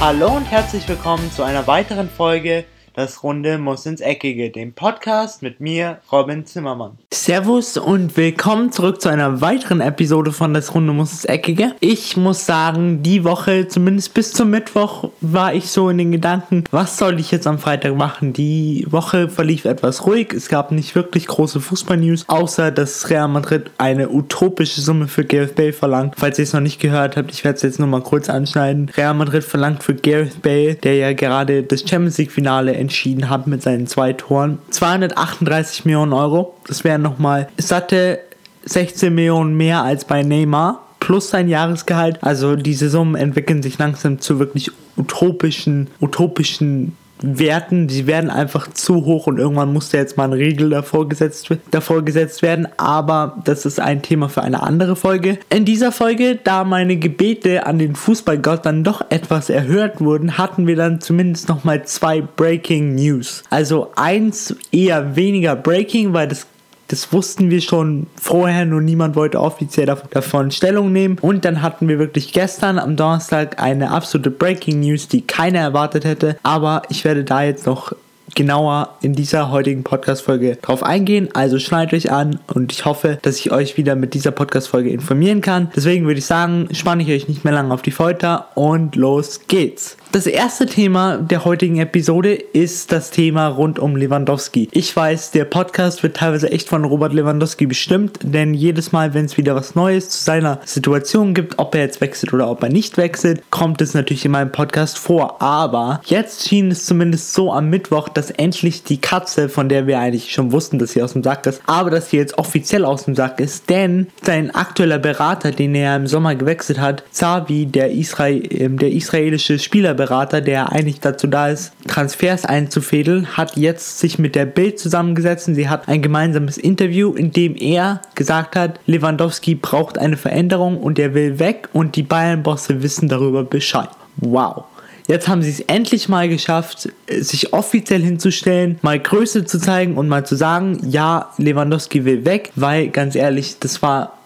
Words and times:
Hallo 0.00 0.28
und 0.28 0.44
herzlich 0.44 0.88
willkommen 0.88 1.28
zu 1.32 1.42
einer 1.42 1.66
weiteren 1.66 2.08
Folge 2.08 2.64
Das 2.98 3.22
Runde 3.22 3.58
muss 3.58 3.86
ins 3.86 4.00
Eckige, 4.00 4.50
dem 4.50 4.72
Podcast 4.72 5.40
mit 5.40 5.60
mir, 5.60 5.98
Robin 6.10 6.44
Zimmermann. 6.46 6.98
Servus 7.14 7.76
und 7.76 8.16
willkommen 8.16 8.72
zurück 8.72 9.00
zu 9.00 9.08
einer 9.08 9.40
weiteren 9.40 9.80
Episode 9.80 10.32
von 10.32 10.52
Das 10.52 10.74
Runde 10.74 10.92
muss 10.92 11.12
ins 11.12 11.24
Eckige. 11.24 11.76
Ich 11.78 12.16
muss 12.16 12.44
sagen, 12.44 13.04
die 13.04 13.22
Woche, 13.22 13.68
zumindest 13.68 14.14
bis 14.14 14.32
zum 14.32 14.50
Mittwoch, 14.50 15.10
war 15.20 15.54
ich 15.54 15.70
so 15.70 15.90
in 15.90 15.98
den 15.98 16.10
Gedanken, 16.10 16.64
was 16.72 16.98
soll 16.98 17.20
ich 17.20 17.30
jetzt 17.30 17.46
am 17.46 17.60
Freitag 17.60 17.94
machen? 17.94 18.32
Die 18.32 18.84
Woche 18.90 19.28
verlief 19.28 19.64
etwas 19.64 20.04
ruhig. 20.04 20.32
Es 20.32 20.48
gab 20.48 20.72
nicht 20.72 20.96
wirklich 20.96 21.28
große 21.28 21.60
Fußball-News, 21.60 22.24
außer 22.26 22.72
dass 22.72 23.08
Real 23.10 23.28
Madrid 23.28 23.70
eine 23.78 24.08
utopische 24.08 24.80
Summe 24.80 25.06
für 25.06 25.24
Gareth 25.24 25.54
Bale 25.54 25.72
verlangt. 25.72 26.14
Falls 26.16 26.40
ihr 26.40 26.42
es 26.42 26.52
noch 26.52 26.60
nicht 26.60 26.80
gehört 26.80 27.16
habt, 27.16 27.30
ich 27.30 27.44
werde 27.44 27.58
es 27.58 27.62
jetzt 27.62 27.78
nur 27.78 27.86
mal 27.86 28.02
kurz 28.02 28.28
anschneiden. 28.28 28.90
Real 28.96 29.14
Madrid 29.14 29.44
verlangt 29.44 29.84
für 29.84 29.94
Gareth 29.94 30.42
Bale, 30.42 30.74
der 30.74 30.96
ja 30.96 31.12
gerade 31.12 31.62
das 31.62 31.82
Champions 31.88 32.18
League-Finale 32.18 32.87
entschieden 32.88 33.28
hat 33.28 33.46
mit 33.46 33.62
seinen 33.62 33.86
zwei 33.86 34.14
Toren. 34.14 34.58
238 34.70 35.84
Millionen 35.84 36.14
Euro. 36.14 36.54
Das 36.66 36.84
wären 36.84 37.02
nochmal 37.02 37.48
satte 37.58 38.20
16 38.64 39.14
Millionen 39.14 39.56
mehr 39.56 39.82
als 39.82 40.06
bei 40.06 40.22
Neymar 40.22 40.86
plus 41.00 41.28
sein 41.28 41.48
Jahresgehalt. 41.48 42.18
Also 42.22 42.56
diese 42.56 42.88
Summen 42.88 43.14
entwickeln 43.14 43.62
sich 43.62 43.78
langsam 43.78 44.20
zu 44.20 44.38
wirklich 44.38 44.70
utopischen, 44.96 45.88
utopischen 46.00 46.96
Werten, 47.22 47.88
die 47.88 48.06
werden 48.06 48.30
einfach 48.30 48.68
zu 48.72 49.04
hoch 49.04 49.26
und 49.26 49.38
irgendwann 49.38 49.72
muss 49.72 49.90
da 49.90 49.98
jetzt 49.98 50.16
mal 50.16 50.24
ein 50.24 50.32
Regel 50.32 50.70
davor 50.70 51.08
gesetzt, 51.08 51.48
davor 51.70 52.02
gesetzt 52.04 52.42
werden, 52.42 52.68
aber 52.76 53.38
das 53.44 53.66
ist 53.66 53.80
ein 53.80 54.02
Thema 54.02 54.28
für 54.28 54.42
eine 54.42 54.62
andere 54.62 54.96
Folge. 54.96 55.38
In 55.50 55.64
dieser 55.64 55.92
Folge, 55.92 56.38
da 56.42 56.64
meine 56.64 56.96
Gebete 56.96 57.66
an 57.66 57.78
den 57.78 57.94
Fußballgott 57.94 58.64
dann 58.66 58.84
doch 58.84 59.02
etwas 59.10 59.50
erhört 59.50 60.00
wurden, 60.00 60.38
hatten 60.38 60.66
wir 60.66 60.76
dann 60.76 61.00
zumindest 61.00 61.48
nochmal 61.48 61.84
zwei 61.84 62.20
Breaking 62.20 62.94
News. 62.94 63.42
Also 63.50 63.90
eins 63.96 64.54
eher 64.72 65.16
weniger 65.16 65.56
Breaking, 65.56 66.12
weil 66.12 66.28
das 66.28 66.46
das 66.88 67.12
wussten 67.12 67.50
wir 67.50 67.60
schon 67.60 68.06
vorher, 68.16 68.64
nur 68.64 68.80
niemand 68.80 69.14
wollte 69.14 69.40
offiziell 69.40 69.86
davon 69.86 70.50
Stellung 70.50 70.90
nehmen. 70.90 71.18
Und 71.20 71.44
dann 71.44 71.62
hatten 71.62 71.86
wir 71.86 71.98
wirklich 71.98 72.32
gestern 72.32 72.78
am 72.78 72.96
Donnerstag 72.96 73.62
eine 73.62 73.90
absolute 73.90 74.30
Breaking 74.30 74.80
News, 74.80 75.06
die 75.06 75.20
keiner 75.20 75.60
erwartet 75.60 76.04
hätte. 76.04 76.38
Aber 76.42 76.82
ich 76.88 77.04
werde 77.04 77.24
da 77.24 77.42
jetzt 77.42 77.66
noch 77.66 77.92
genauer 78.34 78.96
in 79.02 79.12
dieser 79.12 79.50
heutigen 79.50 79.84
Podcast-Folge 79.84 80.56
drauf 80.56 80.82
eingehen. 80.82 81.28
Also 81.34 81.58
schneidet 81.58 81.92
euch 81.92 82.10
an 82.10 82.40
und 82.54 82.72
ich 82.72 82.86
hoffe, 82.86 83.18
dass 83.20 83.36
ich 83.36 83.52
euch 83.52 83.76
wieder 83.76 83.94
mit 83.94 84.14
dieser 84.14 84.30
Podcast-Folge 84.30 84.90
informieren 84.90 85.42
kann. 85.42 85.70
Deswegen 85.76 86.06
würde 86.06 86.20
ich 86.20 86.26
sagen, 86.26 86.68
spanne 86.72 87.02
ich 87.02 87.10
euch 87.10 87.28
nicht 87.28 87.44
mehr 87.44 87.52
lange 87.52 87.74
auf 87.74 87.82
die 87.82 87.90
Folter 87.90 88.48
und 88.54 88.96
los 88.96 89.40
geht's. 89.46 89.97
Das 90.10 90.26
erste 90.26 90.64
Thema 90.64 91.18
der 91.18 91.44
heutigen 91.44 91.80
Episode 91.80 92.32
ist 92.32 92.92
das 92.92 93.10
Thema 93.10 93.46
rund 93.48 93.78
um 93.78 93.94
Lewandowski. 93.94 94.66
Ich 94.72 94.96
weiß, 94.96 95.32
der 95.32 95.44
Podcast 95.44 96.02
wird 96.02 96.16
teilweise 96.16 96.50
echt 96.50 96.66
von 96.66 96.86
Robert 96.86 97.12
Lewandowski 97.12 97.66
bestimmt, 97.66 98.18
denn 98.22 98.54
jedes 98.54 98.90
Mal, 98.90 99.12
wenn 99.12 99.26
es 99.26 99.36
wieder 99.36 99.54
was 99.54 99.74
Neues 99.74 100.08
zu 100.08 100.24
seiner 100.24 100.60
Situation 100.64 101.34
gibt, 101.34 101.58
ob 101.58 101.74
er 101.74 101.82
jetzt 101.82 102.00
wechselt 102.00 102.32
oder 102.32 102.50
ob 102.50 102.62
er 102.62 102.70
nicht 102.70 102.96
wechselt, 102.96 103.42
kommt 103.50 103.82
es 103.82 103.92
natürlich 103.92 104.24
in 104.24 104.30
meinem 104.30 104.50
Podcast 104.50 104.98
vor. 104.98 105.42
Aber 105.42 106.00
jetzt 106.06 106.48
schien 106.48 106.70
es 106.70 106.86
zumindest 106.86 107.34
so 107.34 107.52
am 107.52 107.68
Mittwoch, 107.68 108.08
dass 108.08 108.30
endlich 108.30 108.84
die 108.84 109.02
Katze, 109.02 109.50
von 109.50 109.68
der 109.68 109.86
wir 109.86 109.98
eigentlich 109.98 110.32
schon 110.32 110.52
wussten, 110.52 110.78
dass 110.78 110.92
sie 110.92 111.02
aus 111.02 111.12
dem 111.12 111.22
Sack 111.22 111.46
ist, 111.46 111.60
aber 111.66 111.90
dass 111.90 112.08
sie 112.08 112.16
jetzt 112.16 112.38
offiziell 112.38 112.86
aus 112.86 113.04
dem 113.04 113.14
Sack 113.14 113.40
ist, 113.40 113.68
denn 113.68 114.06
sein 114.22 114.54
aktueller 114.54 114.98
Berater, 114.98 115.50
den 115.50 115.74
er 115.74 115.96
im 115.96 116.06
Sommer 116.06 116.34
gewechselt 116.34 116.80
hat, 116.80 117.04
Zavi, 117.10 117.66
der, 117.66 117.90
Israel, 117.90 118.42
ähm, 118.50 118.78
der 118.78 118.90
israelische 118.90 119.58
Spieler 119.58 119.97
Berater, 119.98 120.40
der 120.40 120.72
eigentlich 120.72 121.00
dazu 121.00 121.26
da 121.26 121.48
ist, 121.48 121.72
Transfers 121.86 122.46
einzufädeln, 122.46 123.36
hat 123.36 123.58
jetzt 123.58 123.98
sich 123.98 124.18
mit 124.18 124.34
der 124.34 124.46
Bild 124.46 124.78
zusammengesetzt 124.78 125.48
sie 125.54 125.68
hat 125.68 125.88
ein 125.88 126.00
gemeinsames 126.00 126.56
Interview, 126.56 127.12
in 127.12 127.32
dem 127.32 127.54
er 127.56 128.00
gesagt 128.14 128.56
hat, 128.56 128.80
Lewandowski 128.86 129.54
braucht 129.54 129.98
eine 129.98 130.16
Veränderung 130.16 130.78
und 130.78 130.98
er 130.98 131.12
will 131.12 131.38
weg 131.38 131.68
und 131.72 131.96
die 131.96 132.02
Bayern-Bosse 132.02 132.82
wissen 132.82 133.08
darüber 133.08 133.44
Bescheid. 133.44 133.90
Wow. 134.16 134.64
Jetzt 135.08 135.26
haben 135.26 135.42
sie 135.42 135.50
es 135.50 135.60
endlich 135.60 136.10
mal 136.10 136.28
geschafft, 136.28 136.90
sich 137.08 137.54
offiziell 137.54 138.02
hinzustellen, 138.02 138.78
mal 138.82 138.98
Größe 138.98 139.46
zu 139.46 139.58
zeigen 139.58 139.96
und 139.96 140.06
mal 140.06 140.26
zu 140.26 140.36
sagen, 140.36 140.80
ja, 140.86 141.30
Lewandowski 141.38 142.04
will 142.04 142.26
weg, 142.26 142.52
weil 142.56 142.88
ganz 142.88 143.14
ehrlich, 143.14 143.58
das 143.58 143.80
war 143.80 144.17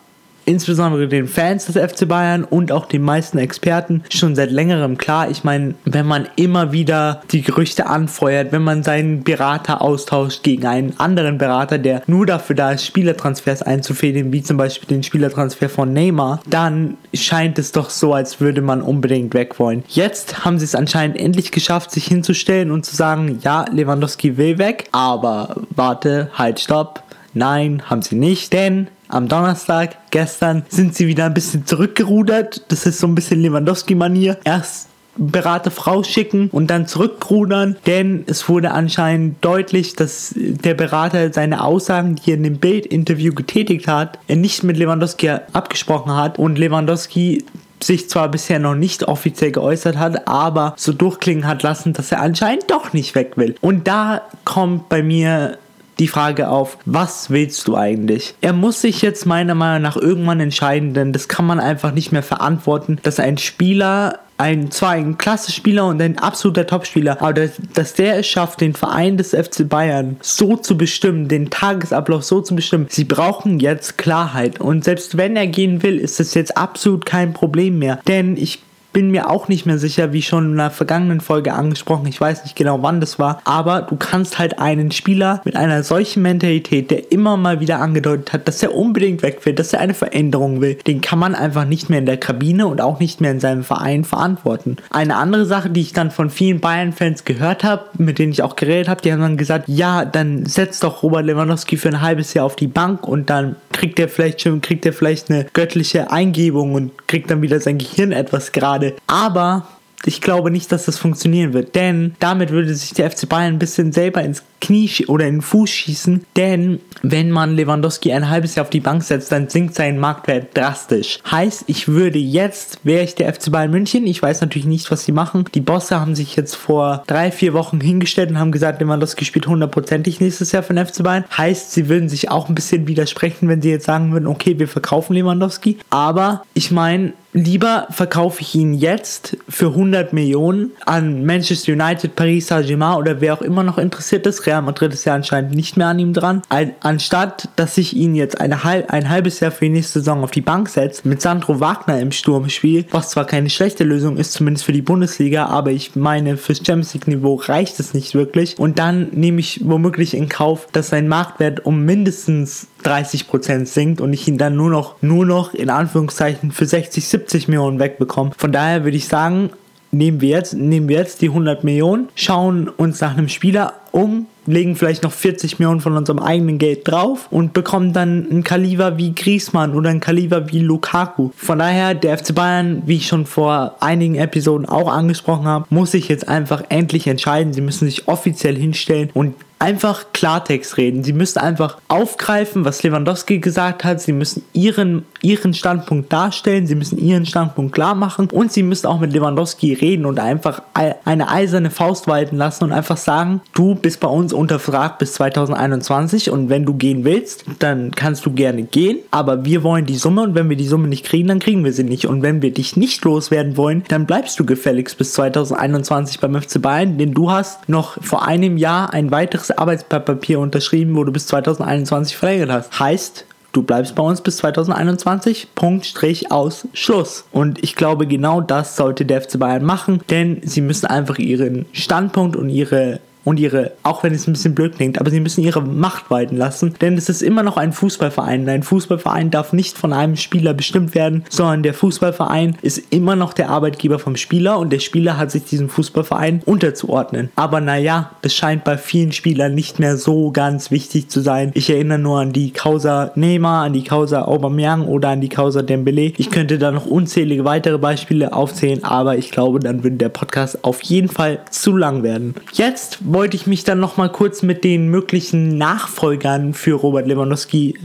insbesondere 0.44 1.08
den 1.08 1.28
Fans 1.28 1.66
des 1.66 1.76
FC 1.76 2.08
Bayern 2.08 2.44
und 2.44 2.72
auch 2.72 2.86
den 2.86 3.02
meisten 3.02 3.38
Experten 3.38 4.02
schon 4.10 4.34
seit 4.34 4.50
längerem 4.50 4.98
klar. 4.98 5.30
Ich 5.30 5.44
meine, 5.44 5.74
wenn 5.84 6.06
man 6.06 6.28
immer 6.36 6.72
wieder 6.72 7.22
die 7.30 7.42
Gerüchte 7.42 7.86
anfeuert, 7.86 8.52
wenn 8.52 8.62
man 8.62 8.82
seinen 8.82 9.24
Berater 9.24 9.82
austauscht 9.82 10.42
gegen 10.42 10.66
einen 10.66 10.98
anderen 10.98 11.38
Berater, 11.38 11.78
der 11.78 12.02
nur 12.06 12.26
dafür 12.26 12.56
da 12.56 12.72
ist, 12.72 12.84
Spielertransfers 12.84 13.62
einzufädeln, 13.62 14.32
wie 14.32 14.42
zum 14.42 14.56
Beispiel 14.56 14.88
den 14.88 15.02
Spielertransfer 15.02 15.68
von 15.68 15.92
Neymar, 15.92 16.40
dann 16.48 16.96
scheint 17.14 17.58
es 17.58 17.72
doch 17.72 17.90
so, 17.90 18.14
als 18.14 18.40
würde 18.40 18.62
man 18.62 18.82
unbedingt 18.82 19.34
weg 19.34 19.58
wollen. 19.58 19.84
Jetzt 19.88 20.44
haben 20.44 20.58
sie 20.58 20.64
es 20.64 20.74
anscheinend 20.74 21.16
endlich 21.18 21.52
geschafft, 21.52 21.90
sich 21.90 22.06
hinzustellen 22.06 22.70
und 22.70 22.84
zu 22.84 22.96
sagen, 22.96 23.38
ja, 23.42 23.64
Lewandowski 23.70 24.36
will 24.36 24.58
weg, 24.58 24.88
aber 24.92 25.56
warte, 25.70 26.30
halt, 26.34 26.60
stopp. 26.60 27.02
Nein, 27.34 27.82
haben 27.88 28.02
sie 28.02 28.16
nicht, 28.16 28.52
denn 28.52 28.88
am 29.08 29.28
Donnerstag, 29.28 29.96
gestern, 30.10 30.64
sind 30.68 30.94
sie 30.94 31.06
wieder 31.06 31.26
ein 31.26 31.34
bisschen 31.34 31.66
zurückgerudert. 31.66 32.64
Das 32.68 32.86
ist 32.86 32.98
so 32.98 33.06
ein 33.06 33.14
bisschen 33.14 33.40
Lewandowski-Manier. 33.40 34.38
Erst 34.44 34.88
Berater 35.16 35.70
Frau 35.70 36.02
schicken 36.02 36.48
und 36.50 36.68
dann 36.68 36.86
zurückrudern, 36.86 37.76
denn 37.84 38.24
es 38.26 38.48
wurde 38.48 38.70
anscheinend 38.70 39.44
deutlich, 39.44 39.94
dass 39.94 40.32
der 40.34 40.72
Berater 40.72 41.30
seine 41.34 41.62
Aussagen, 41.62 42.16
die 42.16 42.30
er 42.30 42.38
in 42.38 42.42
dem 42.44 42.56
Bild-Interview 42.56 43.34
getätigt 43.34 43.88
hat, 43.88 44.18
nicht 44.28 44.62
mit 44.62 44.78
Lewandowski 44.78 45.28
abgesprochen 45.52 46.16
hat 46.16 46.38
und 46.38 46.58
Lewandowski 46.58 47.44
sich 47.84 48.08
zwar 48.08 48.30
bisher 48.30 48.58
noch 48.58 48.74
nicht 48.74 49.08
offiziell 49.08 49.52
geäußert 49.52 49.98
hat, 49.98 50.26
aber 50.28 50.74
so 50.76 50.92
durchklingen 50.92 51.46
hat 51.46 51.62
lassen, 51.62 51.92
dass 51.92 52.12
er 52.12 52.20
anscheinend 52.20 52.70
doch 52.70 52.92
nicht 52.94 53.14
weg 53.14 53.32
will. 53.36 53.54
Und 53.60 53.88
da 53.88 54.22
kommt 54.44 54.88
bei 54.88 55.02
mir 55.02 55.58
die 56.02 56.08
Frage 56.08 56.48
auf, 56.48 56.78
was 56.84 57.30
willst 57.30 57.68
du 57.68 57.76
eigentlich? 57.76 58.34
Er 58.40 58.52
muss 58.52 58.80
sich 58.80 59.02
jetzt 59.02 59.24
meiner 59.24 59.54
Meinung 59.54 59.82
nach 59.82 59.96
irgendwann 59.96 60.40
entscheiden, 60.40 60.94
denn 60.94 61.12
das 61.12 61.28
kann 61.28 61.46
man 61.46 61.60
einfach 61.60 61.92
nicht 61.92 62.10
mehr 62.10 62.24
verantworten, 62.24 62.98
dass 63.04 63.20
ein 63.20 63.38
Spieler 63.38 64.18
ein 64.36 64.72
zwar 64.72 64.90
ein 64.90 65.18
klasse 65.18 65.52
Spieler 65.52 65.86
und 65.86 66.02
ein 66.02 66.18
absoluter 66.18 66.66
Topspieler, 66.66 67.22
aber 67.22 67.32
dass, 67.32 67.52
dass 67.74 67.94
der 67.94 68.18
es 68.18 68.26
schafft, 68.26 68.60
den 68.60 68.74
Verein 68.74 69.16
des 69.16 69.30
FC 69.30 69.68
Bayern 69.68 70.16
so 70.20 70.56
zu 70.56 70.76
bestimmen, 70.76 71.28
den 71.28 71.50
Tagesablauf 71.50 72.24
so 72.24 72.40
zu 72.40 72.56
bestimmen. 72.56 72.86
Sie 72.88 73.04
brauchen 73.04 73.60
jetzt 73.60 73.98
Klarheit 73.98 74.60
und 74.60 74.82
selbst 74.82 75.16
wenn 75.16 75.36
er 75.36 75.46
gehen 75.46 75.84
will, 75.84 75.98
ist 75.98 76.18
das 76.18 76.34
jetzt 76.34 76.56
absolut 76.56 77.06
kein 77.06 77.32
Problem 77.32 77.78
mehr, 77.78 78.00
denn 78.08 78.36
ich 78.36 78.58
bin 78.92 79.10
mir 79.10 79.30
auch 79.30 79.48
nicht 79.48 79.66
mehr 79.66 79.78
sicher, 79.78 80.12
wie 80.12 80.22
schon 80.22 80.52
in 80.52 80.56
der 80.56 80.70
vergangenen 80.70 81.20
Folge 81.20 81.52
angesprochen. 81.52 82.06
Ich 82.06 82.20
weiß 82.20 82.44
nicht 82.44 82.56
genau, 82.56 82.82
wann 82.82 83.00
das 83.00 83.18
war. 83.18 83.40
Aber 83.44 83.82
du 83.82 83.96
kannst 83.96 84.38
halt 84.38 84.58
einen 84.58 84.90
Spieler 84.90 85.40
mit 85.44 85.56
einer 85.56 85.82
solchen 85.82 86.22
Mentalität, 86.22 86.90
der 86.90 87.12
immer 87.12 87.36
mal 87.36 87.60
wieder 87.60 87.80
angedeutet 87.80 88.32
hat, 88.32 88.48
dass 88.48 88.62
er 88.62 88.74
unbedingt 88.74 89.22
weg 89.22 89.44
will, 89.44 89.54
dass 89.54 89.72
er 89.72 89.80
eine 89.80 89.94
Veränderung 89.94 90.60
will, 90.60 90.74
den 90.86 91.00
kann 91.00 91.18
man 91.18 91.34
einfach 91.34 91.64
nicht 91.64 91.90
mehr 91.90 91.98
in 91.98 92.06
der 92.06 92.16
Kabine 92.16 92.66
und 92.66 92.80
auch 92.80 93.00
nicht 93.00 93.20
mehr 93.20 93.30
in 93.30 93.40
seinem 93.40 93.64
Verein 93.64 94.04
verantworten. 94.04 94.76
Eine 94.90 95.16
andere 95.16 95.46
Sache, 95.46 95.70
die 95.70 95.80
ich 95.80 95.92
dann 95.92 96.10
von 96.10 96.30
vielen 96.30 96.60
Bayern-Fans 96.60 97.24
gehört 97.24 97.64
habe, 97.64 97.84
mit 97.98 98.18
denen 98.18 98.32
ich 98.32 98.42
auch 98.42 98.56
geredet 98.56 98.88
habe, 98.88 99.02
die 99.02 99.12
haben 99.12 99.20
dann 99.20 99.36
gesagt, 99.36 99.68
ja, 99.68 100.04
dann 100.04 100.46
setzt 100.46 100.84
doch 100.84 101.02
Robert 101.02 101.26
Lewandowski 101.26 101.76
für 101.76 101.88
ein 101.88 102.00
halbes 102.00 102.34
Jahr 102.34 102.46
auf 102.46 102.56
die 102.56 102.66
Bank 102.66 103.06
und 103.06 103.30
dann 103.30 103.56
kriegt 103.72 103.98
er 103.98 104.08
vielleicht 104.08 104.42
schon, 104.42 104.60
kriegt 104.60 104.86
er 104.86 104.92
vielleicht 104.92 105.30
eine 105.30 105.46
göttliche 105.52 106.10
Eingebung 106.10 106.74
und 106.74 107.08
kriegt 107.08 107.30
dann 107.30 107.42
wieder 107.42 107.60
sein 107.60 107.78
Gehirn 107.78 108.12
etwas 108.12 108.52
gerade. 108.52 108.94
Aber 109.06 109.66
ich 110.04 110.20
glaube 110.20 110.50
nicht, 110.50 110.70
dass 110.72 110.84
das 110.84 110.98
funktionieren 110.98 111.52
wird, 111.52 111.74
denn 111.74 112.14
damit 112.18 112.50
würde 112.50 112.74
sich 112.74 112.92
der 112.94 113.10
FC 113.10 113.28
Bayern 113.28 113.54
ein 113.54 113.58
bisschen 113.58 113.92
selber 113.92 114.22
ins 114.22 114.42
Knie 114.62 114.88
oder 115.08 115.26
in 115.26 115.36
den 115.36 115.42
Fuß 115.42 115.68
schießen, 115.68 116.24
denn 116.36 116.80
wenn 117.02 117.30
man 117.30 117.56
Lewandowski 117.56 118.12
ein 118.12 118.30
halbes 118.30 118.54
Jahr 118.54 118.64
auf 118.64 118.70
die 118.70 118.80
Bank 118.80 119.02
setzt, 119.02 119.32
dann 119.32 119.48
sinkt 119.48 119.74
sein 119.74 119.98
Marktwert 119.98 120.56
drastisch. 120.56 121.18
Heißt, 121.30 121.64
ich 121.66 121.88
würde 121.88 122.18
jetzt, 122.18 122.78
wäre 122.84 123.04
ich 123.04 123.14
der 123.14 123.32
FC 123.34 123.50
Bayern 123.50 123.70
München, 123.70 124.06
ich 124.06 124.22
weiß 124.22 124.40
natürlich 124.40 124.66
nicht, 124.66 124.90
was 124.90 125.04
sie 125.04 125.12
machen. 125.12 125.44
Die 125.54 125.60
Bosse 125.60 126.00
haben 126.00 126.14
sich 126.14 126.36
jetzt 126.36 126.54
vor 126.54 127.02
drei, 127.06 127.30
vier 127.30 127.52
Wochen 127.52 127.80
hingestellt 127.80 128.30
und 128.30 128.38
haben 128.38 128.52
gesagt, 128.52 128.80
Lewandowski 128.80 129.24
spielt 129.24 129.46
hundertprozentig 129.46 130.20
nächstes 130.20 130.52
Jahr 130.52 130.62
für 130.62 130.74
den 130.74 130.86
FC 130.86 131.02
Bayern. 131.02 131.24
Heißt, 131.36 131.72
sie 131.72 131.88
würden 131.88 132.08
sich 132.08 132.30
auch 132.30 132.48
ein 132.48 132.54
bisschen 132.54 132.86
widersprechen, 132.86 133.48
wenn 133.48 133.62
sie 133.62 133.70
jetzt 133.70 133.86
sagen 133.86 134.12
würden, 134.12 134.26
okay, 134.26 134.58
wir 134.58 134.68
verkaufen 134.68 135.14
Lewandowski. 135.14 135.78
Aber 135.90 136.44
ich 136.54 136.70
meine, 136.70 137.14
lieber 137.32 137.86
verkaufe 137.90 138.42
ich 138.42 138.54
ihn 138.54 138.74
jetzt 138.74 139.36
für 139.48 139.68
100 139.68 140.12
Millionen 140.12 140.72
an 140.84 141.24
Manchester 141.24 141.72
United, 141.72 142.14
Paris 142.14 142.48
Saint-Germain 142.48 142.98
oder 142.98 143.20
wer 143.20 143.34
auch 143.34 143.42
immer 143.42 143.62
noch 143.62 143.78
interessiert 143.78 144.26
ist. 144.26 144.42
Real 144.52 144.60
Madrid 144.60 144.92
ist 144.92 145.06
ja 145.06 145.14
anscheinend 145.14 145.54
nicht 145.54 145.78
mehr 145.78 145.86
an 145.86 145.98
ihm 145.98 146.12
dran. 146.12 146.42
Anstatt, 146.80 147.48
dass 147.56 147.78
ich 147.78 147.96
ihn 147.96 148.14
jetzt 148.14 148.38
eine, 148.38 148.62
ein 148.62 149.08
halbes 149.08 149.40
Jahr 149.40 149.50
für 149.50 149.64
die 149.64 149.70
nächste 149.70 150.00
Saison 150.00 150.22
auf 150.22 150.30
die 150.30 150.42
Bank 150.42 150.68
setze, 150.68 151.08
mit 151.08 151.22
Sandro 151.22 151.58
Wagner 151.58 151.98
im 152.00 152.12
Sturmspiel, 152.12 152.84
was 152.90 153.10
zwar 153.10 153.24
keine 153.24 153.48
schlechte 153.48 153.84
Lösung 153.84 154.18
ist, 154.18 154.32
zumindest 154.32 154.66
für 154.66 154.72
die 154.72 154.82
Bundesliga, 154.82 155.46
aber 155.46 155.70
ich 155.70 155.96
meine, 155.96 156.36
fürs 156.36 156.58
Champions 156.58 156.92
League 156.92 157.08
Niveau 157.08 157.36
reicht 157.36 157.80
es 157.80 157.94
nicht 157.94 158.14
wirklich. 158.14 158.58
Und 158.58 158.78
dann 158.78 159.08
nehme 159.12 159.40
ich 159.40 159.62
womöglich 159.64 160.12
in 160.12 160.28
Kauf, 160.28 160.68
dass 160.72 160.90
sein 160.90 161.08
Marktwert 161.08 161.64
um 161.64 161.86
mindestens 161.86 162.66
30% 162.84 163.64
sinkt 163.64 164.02
und 164.02 164.12
ich 164.12 164.28
ihn 164.28 164.36
dann 164.36 164.54
nur 164.54 164.68
noch, 164.68 164.96
nur 165.00 165.24
noch 165.24 165.54
in 165.54 165.70
Anführungszeichen 165.70 166.52
für 166.52 166.66
60, 166.66 167.08
70 167.08 167.48
Millionen 167.48 167.78
wegbekomme. 167.78 168.32
Von 168.36 168.52
daher 168.52 168.84
würde 168.84 168.98
ich 168.98 169.08
sagen, 169.08 169.48
nehmen 169.92 170.20
wir 170.20 170.30
jetzt, 170.30 170.54
nehmen 170.54 170.88
wir 170.88 170.98
jetzt 170.98 171.22
die 171.22 171.28
100 171.28 171.64
Millionen, 171.64 172.08
schauen 172.14 172.68
uns 172.68 173.00
nach 173.00 173.16
einem 173.16 173.28
Spieler 173.28 173.74
um, 173.92 174.26
legen 174.46 174.76
vielleicht 174.76 175.02
noch 175.02 175.12
40 175.12 175.58
Millionen 175.58 175.80
von 175.80 175.96
unserem 175.96 176.18
eigenen 176.18 176.58
Geld 176.58 176.88
drauf 176.88 177.28
und 177.30 177.52
bekommen 177.52 177.92
dann 177.92 178.26
einen 178.30 178.44
Kaliber 178.44 178.98
wie 178.98 179.14
Griezmann 179.14 179.74
oder 179.74 179.90
einen 179.90 180.00
Kaliber 180.00 180.50
wie 180.50 180.60
Lukaku. 180.60 181.30
Von 181.36 181.58
daher, 181.58 181.94
der 181.94 182.18
FC 182.18 182.34
Bayern, 182.34 182.82
wie 182.86 182.96
ich 182.96 183.06
schon 183.06 183.26
vor 183.26 183.76
einigen 183.80 184.16
Episoden 184.16 184.66
auch 184.66 184.92
angesprochen 184.92 185.46
habe, 185.46 185.66
muss 185.70 185.92
sich 185.92 186.08
jetzt 186.08 186.28
einfach 186.28 186.64
endlich 186.68 187.06
entscheiden. 187.06 187.52
Sie 187.52 187.60
müssen 187.60 187.86
sich 187.86 188.08
offiziell 188.08 188.56
hinstellen 188.56 189.10
und 189.14 189.34
einfach 189.62 190.06
Klartext 190.12 190.76
reden. 190.76 191.04
Sie 191.04 191.12
müssen 191.12 191.38
einfach 191.38 191.78
aufgreifen, 191.86 192.64
was 192.64 192.82
Lewandowski 192.82 193.38
gesagt 193.38 193.84
hat. 193.84 194.00
Sie 194.00 194.12
müssen 194.12 194.44
ihren, 194.52 195.04
ihren 195.22 195.54
Standpunkt 195.54 196.12
darstellen. 196.12 196.66
Sie 196.66 196.74
müssen 196.74 196.98
ihren 196.98 197.24
Standpunkt 197.26 197.72
klar 197.72 197.94
machen. 197.94 198.28
Und 198.32 198.52
sie 198.52 198.64
müssen 198.64 198.88
auch 198.88 198.98
mit 198.98 199.12
Lewandowski 199.12 199.72
reden 199.74 200.04
und 200.04 200.18
einfach 200.18 200.62
eine 201.04 201.28
eiserne 201.28 201.70
Faust 201.70 202.08
walten 202.08 202.36
lassen 202.36 202.64
und 202.64 202.72
einfach 202.72 202.96
sagen, 202.96 203.40
du 203.54 203.76
bist 203.76 204.00
bei 204.00 204.08
uns 204.08 204.32
unter 204.32 204.58
Vertrag 204.58 204.98
bis 204.98 205.12
2021 205.14 206.30
und 206.30 206.48
wenn 206.48 206.64
du 206.64 206.74
gehen 206.74 207.04
willst, 207.04 207.44
dann 207.60 207.92
kannst 207.92 208.26
du 208.26 208.32
gerne 208.32 208.64
gehen. 208.64 208.98
Aber 209.12 209.44
wir 209.44 209.62
wollen 209.62 209.86
die 209.86 209.94
Summe 209.94 210.22
und 210.22 210.34
wenn 210.34 210.50
wir 210.50 210.56
die 210.56 210.66
Summe 210.66 210.88
nicht 210.88 211.04
kriegen, 211.04 211.28
dann 211.28 211.38
kriegen 211.38 211.64
wir 211.64 211.72
sie 211.72 211.84
nicht. 211.84 212.06
Und 212.06 212.22
wenn 212.22 212.42
wir 212.42 212.52
dich 212.52 212.76
nicht 212.76 213.04
loswerden 213.04 213.56
wollen, 213.56 213.84
dann 213.86 214.06
bleibst 214.06 214.40
du 214.40 214.44
gefälligst 214.44 214.98
bis 214.98 215.12
2021 215.12 216.18
beim 216.18 216.34
FC 216.34 216.60
Bayern, 216.60 216.98
denn 216.98 217.14
du 217.14 217.30
hast 217.30 217.68
noch 217.68 218.02
vor 218.02 218.26
einem 218.26 218.56
Jahr 218.56 218.92
ein 218.92 219.12
weiteres 219.12 219.51
Arbeitspapier 219.58 220.38
unterschrieben, 220.38 220.96
wo 220.96 221.04
du 221.04 221.12
bis 221.12 221.26
2021 221.26 222.16
verlängert 222.16 222.50
hast. 222.50 222.80
Heißt, 222.80 223.26
du 223.52 223.62
bleibst 223.62 223.94
bei 223.94 224.02
uns 224.02 224.20
bis 224.20 224.38
2021, 224.38 225.48
Punkt, 225.54 225.86
Strich, 225.86 226.32
aus, 226.32 226.66
Schluss. 226.72 227.24
Und 227.32 227.62
ich 227.62 227.76
glaube, 227.76 228.06
genau 228.06 228.40
das 228.40 228.76
sollte 228.76 229.04
der 229.04 229.22
FC 229.22 229.38
Bayern 229.38 229.64
machen, 229.64 230.00
denn 230.10 230.40
sie 230.44 230.60
müssen 230.60 230.86
einfach 230.86 231.18
ihren 231.18 231.66
Standpunkt 231.72 232.36
und 232.36 232.48
ihre 232.48 233.00
und 233.24 233.38
ihre, 233.38 233.72
auch 233.82 234.02
wenn 234.02 234.14
es 234.14 234.26
ein 234.26 234.32
bisschen 234.32 234.54
blöd 234.54 234.76
klingt, 234.76 235.00
aber 235.00 235.10
sie 235.10 235.20
müssen 235.20 235.42
ihre 235.42 235.62
Macht 235.62 236.10
walten 236.10 236.36
lassen, 236.36 236.74
denn 236.80 236.96
es 236.96 237.08
ist 237.08 237.22
immer 237.22 237.42
noch 237.42 237.56
ein 237.56 237.72
Fußballverein. 237.72 238.48
Ein 238.48 238.62
Fußballverein 238.62 239.30
darf 239.30 239.52
nicht 239.52 239.78
von 239.78 239.92
einem 239.92 240.16
Spieler 240.16 240.54
bestimmt 240.54 240.94
werden, 240.94 241.24
sondern 241.28 241.62
der 241.62 241.74
Fußballverein 241.74 242.56
ist 242.62 242.82
immer 242.90 243.16
noch 243.16 243.32
der 243.32 243.50
Arbeitgeber 243.50 243.98
vom 243.98 244.16
Spieler 244.16 244.58
und 244.58 244.72
der 244.72 244.80
Spieler 244.80 245.18
hat 245.18 245.30
sich 245.30 245.44
diesem 245.44 245.68
Fußballverein 245.68 246.42
unterzuordnen. 246.44 247.30
Aber 247.36 247.60
naja, 247.60 248.10
das 248.22 248.34
scheint 248.34 248.64
bei 248.64 248.76
vielen 248.78 249.12
Spielern 249.12 249.54
nicht 249.54 249.78
mehr 249.78 249.96
so 249.96 250.30
ganz 250.30 250.70
wichtig 250.70 251.08
zu 251.08 251.20
sein. 251.20 251.50
Ich 251.54 251.70
erinnere 251.70 251.98
nur 251.98 252.20
an 252.20 252.32
die 252.32 252.50
Causa 252.50 253.12
Neymar, 253.14 253.64
an 253.64 253.72
die 253.72 253.84
Causa 253.84 254.22
Aubameyang 254.22 254.86
oder 254.86 255.10
an 255.10 255.20
die 255.20 255.28
Causa 255.28 255.62
Dembele. 255.62 256.12
Ich 256.16 256.30
könnte 256.30 256.58
da 256.58 256.70
noch 256.70 256.86
unzählige 256.86 257.44
weitere 257.44 257.78
Beispiele 257.78 258.32
aufzählen, 258.32 258.84
aber 258.84 259.16
ich 259.16 259.30
glaube, 259.30 259.60
dann 259.60 259.84
würde 259.84 259.96
der 259.96 260.08
Podcast 260.08 260.64
auf 260.64 260.82
jeden 260.82 261.08
Fall 261.08 261.40
zu 261.50 261.76
lang 261.76 262.02
werden. 262.02 262.34
Jetzt 262.52 262.98
wollte 263.12 263.36
ich 263.36 263.46
mich 263.46 263.64
dann 263.64 263.80
noch 263.80 263.96
mal 263.96 264.10
kurz 264.10 264.42
mit 264.42 264.64
den 264.64 264.88
möglichen 264.88 265.58
Nachfolgern 265.58 266.54
für 266.54 266.74
Robert 266.74 267.06
Lewandowski 267.06 267.78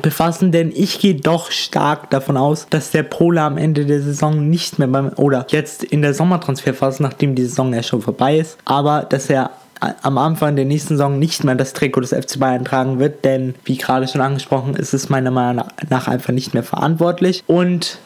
befassen, 0.00 0.52
denn 0.52 0.72
ich 0.74 1.00
gehe 1.00 1.14
doch 1.14 1.50
stark 1.50 2.10
davon 2.10 2.36
aus, 2.36 2.66
dass 2.70 2.90
der 2.90 3.02
Pole 3.02 3.40
am 3.40 3.58
Ende 3.58 3.84
der 3.86 4.00
Saison 4.00 4.48
nicht 4.48 4.78
mehr 4.78 4.88
beim 4.88 5.10
oder 5.16 5.46
jetzt 5.50 5.84
in 5.84 6.02
der 6.02 6.14
Sommertransferphase, 6.14 7.02
nachdem 7.02 7.34
die 7.34 7.44
Saison 7.44 7.72
ja 7.74 7.82
schon 7.82 8.02
vorbei 8.02 8.38
ist, 8.38 8.58
aber 8.64 9.06
dass 9.08 9.28
er 9.28 9.50
am 10.02 10.16
Anfang 10.16 10.54
der 10.54 10.64
nächsten 10.64 10.96
Saison 10.96 11.18
nicht 11.18 11.42
mehr 11.42 11.56
das 11.56 11.72
Trikot 11.72 12.02
des 12.02 12.10
FC 12.10 12.38
Bayern 12.38 12.64
tragen 12.64 13.00
wird, 13.00 13.24
denn 13.24 13.54
wie 13.64 13.76
gerade 13.76 14.06
schon 14.06 14.20
angesprochen, 14.20 14.76
ist 14.76 14.94
es 14.94 15.08
meiner 15.08 15.32
Meinung 15.32 15.64
nach 15.88 16.06
einfach 16.06 16.32
nicht 16.32 16.54
mehr 16.54 16.62
verantwortlich. 16.62 17.42
Und 17.48 17.98